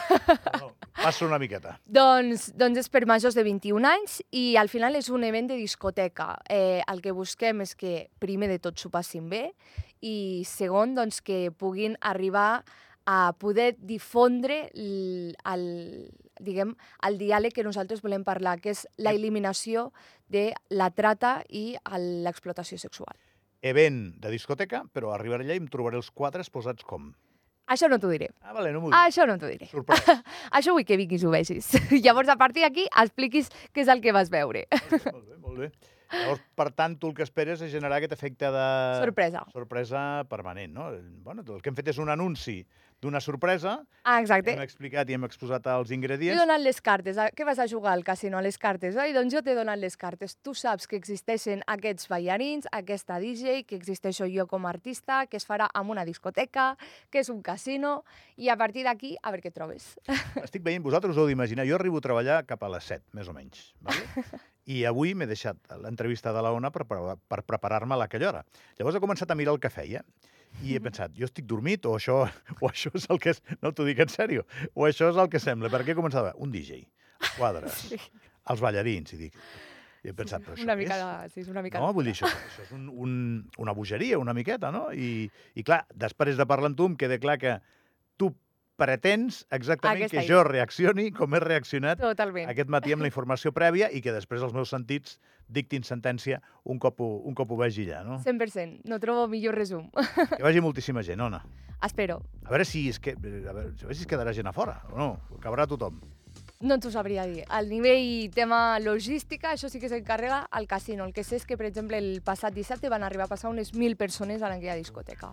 no 0.60 0.72
passa 1.00 1.26
una 1.26 1.38
miqueta. 1.40 1.76
Doncs, 1.86 2.50
doncs 2.58 2.82
és 2.84 2.90
per 2.92 3.04
majors 3.08 3.36
de 3.36 3.44
21 3.46 3.88
anys 3.88 4.20
i 4.36 4.54
al 4.60 4.70
final 4.72 4.98
és 4.98 5.10
un 5.12 5.24
event 5.26 5.50
de 5.50 5.58
discoteca. 5.58 6.34
Eh, 6.48 6.82
el 6.90 7.02
que 7.04 7.14
busquem 7.16 7.64
és 7.64 7.74
que 7.78 8.10
primer 8.22 8.50
de 8.52 8.60
tot 8.62 8.78
s'ho 8.78 8.92
passin 8.92 9.28
bé 9.32 9.50
i 10.04 10.44
segon 10.48 10.94
doncs, 10.96 11.20
que 11.24 11.48
puguin 11.50 11.96
arribar 12.00 12.62
a 13.10 13.32
poder 13.40 13.74
difondre 13.78 14.68
el, 14.74 15.32
el, 15.48 15.64
diguem, 16.38 16.76
el 17.06 17.18
diàleg 17.18 17.56
que 17.56 17.64
nosaltres 17.66 18.04
volem 18.04 18.24
parlar, 18.24 18.58
que 18.60 18.74
és 18.74 18.84
la 19.00 19.14
eliminació 19.16 19.88
de 20.30 20.50
la 20.70 20.90
trata 20.94 21.40
i 21.48 21.74
l'explotació 22.22 22.78
sexual. 22.78 23.16
Event 23.66 24.14
de 24.20 24.30
discoteca, 24.32 24.84
però 24.94 25.10
arribaré 25.12 25.44
allà 25.44 25.56
i 25.58 25.60
em 25.60 25.68
trobaré 25.68 25.98
els 26.00 26.12
quadres 26.14 26.48
posats 26.52 26.86
com? 26.86 27.10
Això 27.70 27.86
no 27.90 28.00
t'ho 28.02 28.10
diré. 28.10 28.26
Ah, 28.42 28.52
vale, 28.56 28.72
no 28.74 28.82
m'ho. 28.82 28.90
Això 28.98 29.26
no 29.30 29.36
t'ho 29.38 29.46
diré. 29.50 29.68
Sorpresa. 29.70 30.16
Això 30.58 30.74
vull 30.74 30.86
que 30.88 30.98
vinguis 30.98 31.22
ho 31.22 31.30
vegis. 31.30 31.70
Llavors, 32.04 32.32
a 32.32 32.36
partir 32.40 32.66
d'aquí, 32.66 32.88
expliquis 33.04 33.50
què 33.70 33.84
és 33.84 33.92
el 33.92 34.02
que 34.02 34.14
vas 34.16 34.32
veure. 34.32 34.66
molt 34.72 35.24
bé, 35.28 35.38
molt 35.38 35.62
bé. 35.62 35.70
Llavors, 36.10 36.42
per 36.58 36.66
tant, 36.74 36.96
tu 36.98 37.12
el 37.12 37.14
que 37.14 37.22
esperes 37.22 37.62
és 37.62 37.70
generar 37.70 38.00
aquest 38.00 38.16
efecte 38.16 38.50
de... 38.50 38.66
Sorpresa. 38.98 39.44
Sorpresa 39.54 40.00
permanent, 40.30 40.74
no? 40.74 40.88
Bueno, 41.22 41.46
el 41.46 41.62
que 41.62 41.70
hem 41.70 41.78
fet 41.78 41.92
és 41.92 42.00
un 42.02 42.10
anunci 42.10 42.58
d'una 43.00 43.20
sorpresa, 43.20 43.78
Ah, 44.04 44.20
exacte. 44.20 44.52
hem 44.52 44.60
explicat 44.62 45.08
i 45.08 45.14
hem 45.16 45.24
exposat 45.24 45.66
els 45.72 45.88
T'he 45.88 45.94
ingredients. 45.94 46.38
donat 46.40 46.60
les 46.60 46.80
cartes. 46.80 47.16
A- 47.18 47.30
Què 47.30 47.44
vas 47.46 47.58
a 47.58 47.66
jugar 47.66 47.92
al 47.92 48.04
casino? 48.04 48.36
A 48.38 48.42
les 48.42 48.58
cartes, 48.58 48.96
oi? 48.96 49.12
Doncs 49.12 49.32
jo 49.34 49.42
t'he 49.42 49.54
donat 49.54 49.78
les 49.78 49.96
cartes. 49.96 50.36
Tu 50.42 50.52
saps 50.54 50.86
que 50.86 50.96
existeixen 50.96 51.62
aquests 51.66 52.08
ballarins, 52.08 52.66
aquesta 52.72 53.18
DJ, 53.18 53.64
que 53.64 53.76
existeixo 53.76 54.26
jo 54.28 54.46
com 54.46 54.66
a 54.66 54.70
artista, 54.70 55.26
que 55.26 55.36
es 55.38 55.46
farà 55.48 55.68
en 55.74 55.88
una 55.90 56.04
discoteca, 56.04 56.76
que 57.10 57.20
és 57.20 57.28
un 57.30 57.40
casino, 57.42 58.04
i 58.36 58.48
a 58.48 58.56
partir 58.56 58.84
d'aquí, 58.84 59.16
a 59.22 59.30
veure 59.30 59.42
què 59.48 59.52
trobes. 59.52 59.94
Estic 60.44 60.62
veient, 60.62 60.82
vosaltres 60.84 61.16
us 61.16 61.18
heu 61.22 61.26
d'imaginar, 61.26 61.66
jo 61.66 61.76
arribo 61.76 61.98
a 61.98 62.00
treballar 62.04 62.44
cap 62.46 62.62
a 62.62 62.68
les 62.68 62.84
7, 62.84 63.02
més 63.12 63.28
o 63.28 63.32
menys. 63.32 63.72
Vale? 63.80 64.04
I 64.70 64.84
avui 64.84 65.14
m'he 65.16 65.26
deixat 65.26 65.56
l'entrevista 65.80 66.32
de 66.36 66.42
la 66.44 66.52
ONA 66.52 66.70
per, 66.70 66.84
per, 66.86 67.16
per 67.26 67.42
preparar-me 67.48 67.96
a 67.96 68.04
aquella 68.04 68.28
hora. 68.28 68.44
Llavors 68.78 68.94
he 68.96 69.00
començat 69.00 69.30
a 69.30 69.34
mirar 69.34 69.54
el 69.56 69.58
que 69.58 69.70
feia 69.72 70.04
i 70.62 70.74
he 70.76 70.80
pensat, 70.84 71.12
jo 71.16 71.24
estic 71.28 71.46
dormit 71.48 71.86
o 71.86 71.94
això, 71.96 72.20
o 72.60 72.68
això 72.68 72.92
és 72.98 73.06
el 73.10 73.18
que 73.22 73.30
és... 73.34 73.42
No 73.62 73.72
t'ho 73.72 73.86
dic 73.88 73.98
en 74.04 74.10
sèrio. 74.12 74.44
O 74.74 74.84
això 74.88 75.08
és 75.12 75.16
el 75.20 75.28
que 75.32 75.40
sembla. 75.42 75.70
Perquè 75.72 75.94
he 75.94 75.98
començat 75.98 76.20
a 76.20 76.30
veure 76.30 76.42
un 76.44 76.52
DJ, 76.52 76.82
quadres, 77.38 77.86
Sí. 77.88 77.98
els 78.50 78.60
ballarins, 78.64 79.12
i 79.16 79.20
dic... 79.26 79.36
I 80.00 80.08
he 80.08 80.14
pensat, 80.16 80.40
però 80.40 80.54
això 80.56 80.64
Una 80.64 80.74
mica 80.80 80.96
és? 80.96 81.00
de... 81.04 81.32
Sí, 81.34 81.40
és 81.44 81.48
una 81.52 81.60
mica 81.60 81.80
No, 81.82 81.90
vull 81.92 82.06
dir, 82.08 82.14
això, 82.16 82.24
això 82.30 82.62
és 82.64 82.70
un, 82.72 82.86
un, 82.88 83.10
una 83.60 83.74
bogeria, 83.76 84.16
una 84.18 84.32
miqueta, 84.32 84.70
no? 84.72 84.86
I, 84.96 85.26
I 85.60 85.64
clar, 85.66 85.82
després 85.92 86.38
de 86.40 86.46
parlar 86.48 86.70
amb 86.70 86.78
tu 86.78 86.86
em 86.88 86.94
queda 86.96 87.18
clar 87.20 87.36
que 87.42 87.58
pretens 88.80 89.42
exactament 89.52 90.06
Aquesta 90.06 90.16
que 90.16 90.24
idea. 90.24 90.36
jo 90.38 90.44
reaccioni 90.48 91.10
com 91.12 91.34
he 91.36 91.40
reaccionat 91.44 92.00
Totalment. 92.00 92.48
aquest 92.50 92.72
matí 92.72 92.94
amb 92.96 93.04
la 93.04 93.10
informació 93.12 93.52
prèvia 93.52 93.90
i 93.92 94.00
que 94.00 94.14
després 94.16 94.42
els 94.46 94.56
meus 94.56 94.72
sentits 94.72 95.18
dictin 95.48 95.84
sentència 95.84 96.40
un 96.64 96.78
cop 96.80 97.00
ho, 97.04 97.10
un 97.28 97.34
cop 97.36 97.52
ho 97.52 97.58
vegi 97.60 97.84
allà, 97.88 98.04
no? 98.06 98.20
100%. 98.24 98.86
No 98.88 98.98
trobo 99.02 99.26
millor 99.28 99.54
resum. 99.58 99.90
Que 100.36 100.42
vagi 100.42 100.62
moltíssima 100.64 101.02
gent, 101.06 101.20
Ona. 101.20 101.42
Espero. 101.84 102.20
A 102.44 102.50
veure 102.52 102.64
si 102.68 102.88
es, 102.90 102.98
que, 103.00 103.14
a 103.16 103.20
veure, 103.20 103.40
a 103.48 103.52
veure 103.54 103.94
si 103.94 104.04
es 104.04 104.08
quedarà 104.08 104.32
gent 104.36 104.48
a 104.48 104.52
fora, 104.52 104.82
o 104.92 104.98
no? 104.98 105.10
Acabarà 105.38 105.66
tothom. 105.66 106.00
No 106.60 106.76
t'ho 106.78 106.90
sabria 106.92 107.22
dir. 107.24 107.46
Al 107.48 107.70
nivell 107.70 108.28
tema 108.36 108.78
logística, 108.84 109.54
això 109.54 109.70
sí 109.72 109.80
que 109.80 109.88
s'encarrega 109.88 110.42
al 110.50 110.66
casino. 110.68 111.06
El 111.08 111.14
que 111.16 111.24
sé 111.24 111.38
és 111.40 111.46
que, 111.48 111.56
per 111.56 111.64
exemple, 111.70 111.96
el 111.96 112.20
passat 112.20 112.52
dissabte 112.52 112.90
van 112.92 113.02
arribar 113.02 113.24
a 113.24 113.32
passar 113.32 113.48
unes 113.48 113.72
1.000 113.72 113.96
persones 113.96 114.42
en 114.42 114.52
aquella 114.52 114.74
discoteca. 114.76 115.30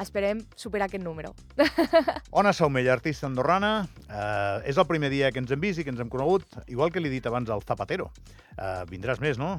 Esperem 0.00 0.40
superar 0.56 0.86
aquest 0.88 1.04
número. 1.04 1.34
Ona 2.40 2.54
Saumella, 2.56 2.94
artista 2.94 3.26
andorrana. 3.28 3.82
Eh, 4.08 4.70
és 4.72 4.78
el 4.80 4.86
primer 4.88 5.10
dia 5.12 5.28
que 5.32 5.42
ens 5.44 5.52
hem 5.52 5.60
vist 5.60 5.82
i 5.82 5.84
que 5.84 5.92
ens 5.92 6.00
hem 6.00 6.08
conegut, 6.08 6.46
igual 6.72 6.88
que 6.94 7.02
li 7.04 7.10
he 7.12 7.16
dit 7.18 7.28
abans 7.28 7.52
al 7.52 7.60
Zapatero. 7.68 8.08
Eh, 8.56 8.80
vindràs 8.88 9.20
més, 9.20 9.36
no? 9.36 9.58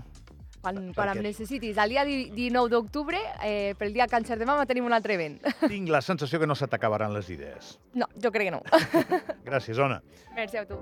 Quan, 0.62 0.92
quan 0.94 1.10
em 1.14 1.22
necessitis. 1.26 1.78
El 1.82 1.90
dia 1.94 2.02
di- 2.06 2.32
19 2.34 2.70
d'octubre, 2.74 3.22
eh, 3.46 3.76
pel 3.78 3.94
dia 3.94 4.06
càncer 4.10 4.40
de 4.42 4.46
mama, 4.50 4.66
tenim 4.70 4.90
un 4.90 4.94
altre 4.98 5.20
event. 5.20 5.38
Tinc 5.70 5.90
la 5.94 6.02
sensació 6.02 6.42
que 6.42 6.50
no 6.50 6.58
se 6.58 6.66
t'acabaran 6.70 7.14
les 7.14 7.30
idees. 7.30 7.76
No, 7.94 8.10
jo 8.18 8.34
crec 8.34 8.50
que 8.50 8.58
no. 8.58 8.64
Gràcies, 9.46 9.78
Ona. 9.78 10.02
Merci 10.34 10.58
a 10.58 10.66
tu. 10.66 10.82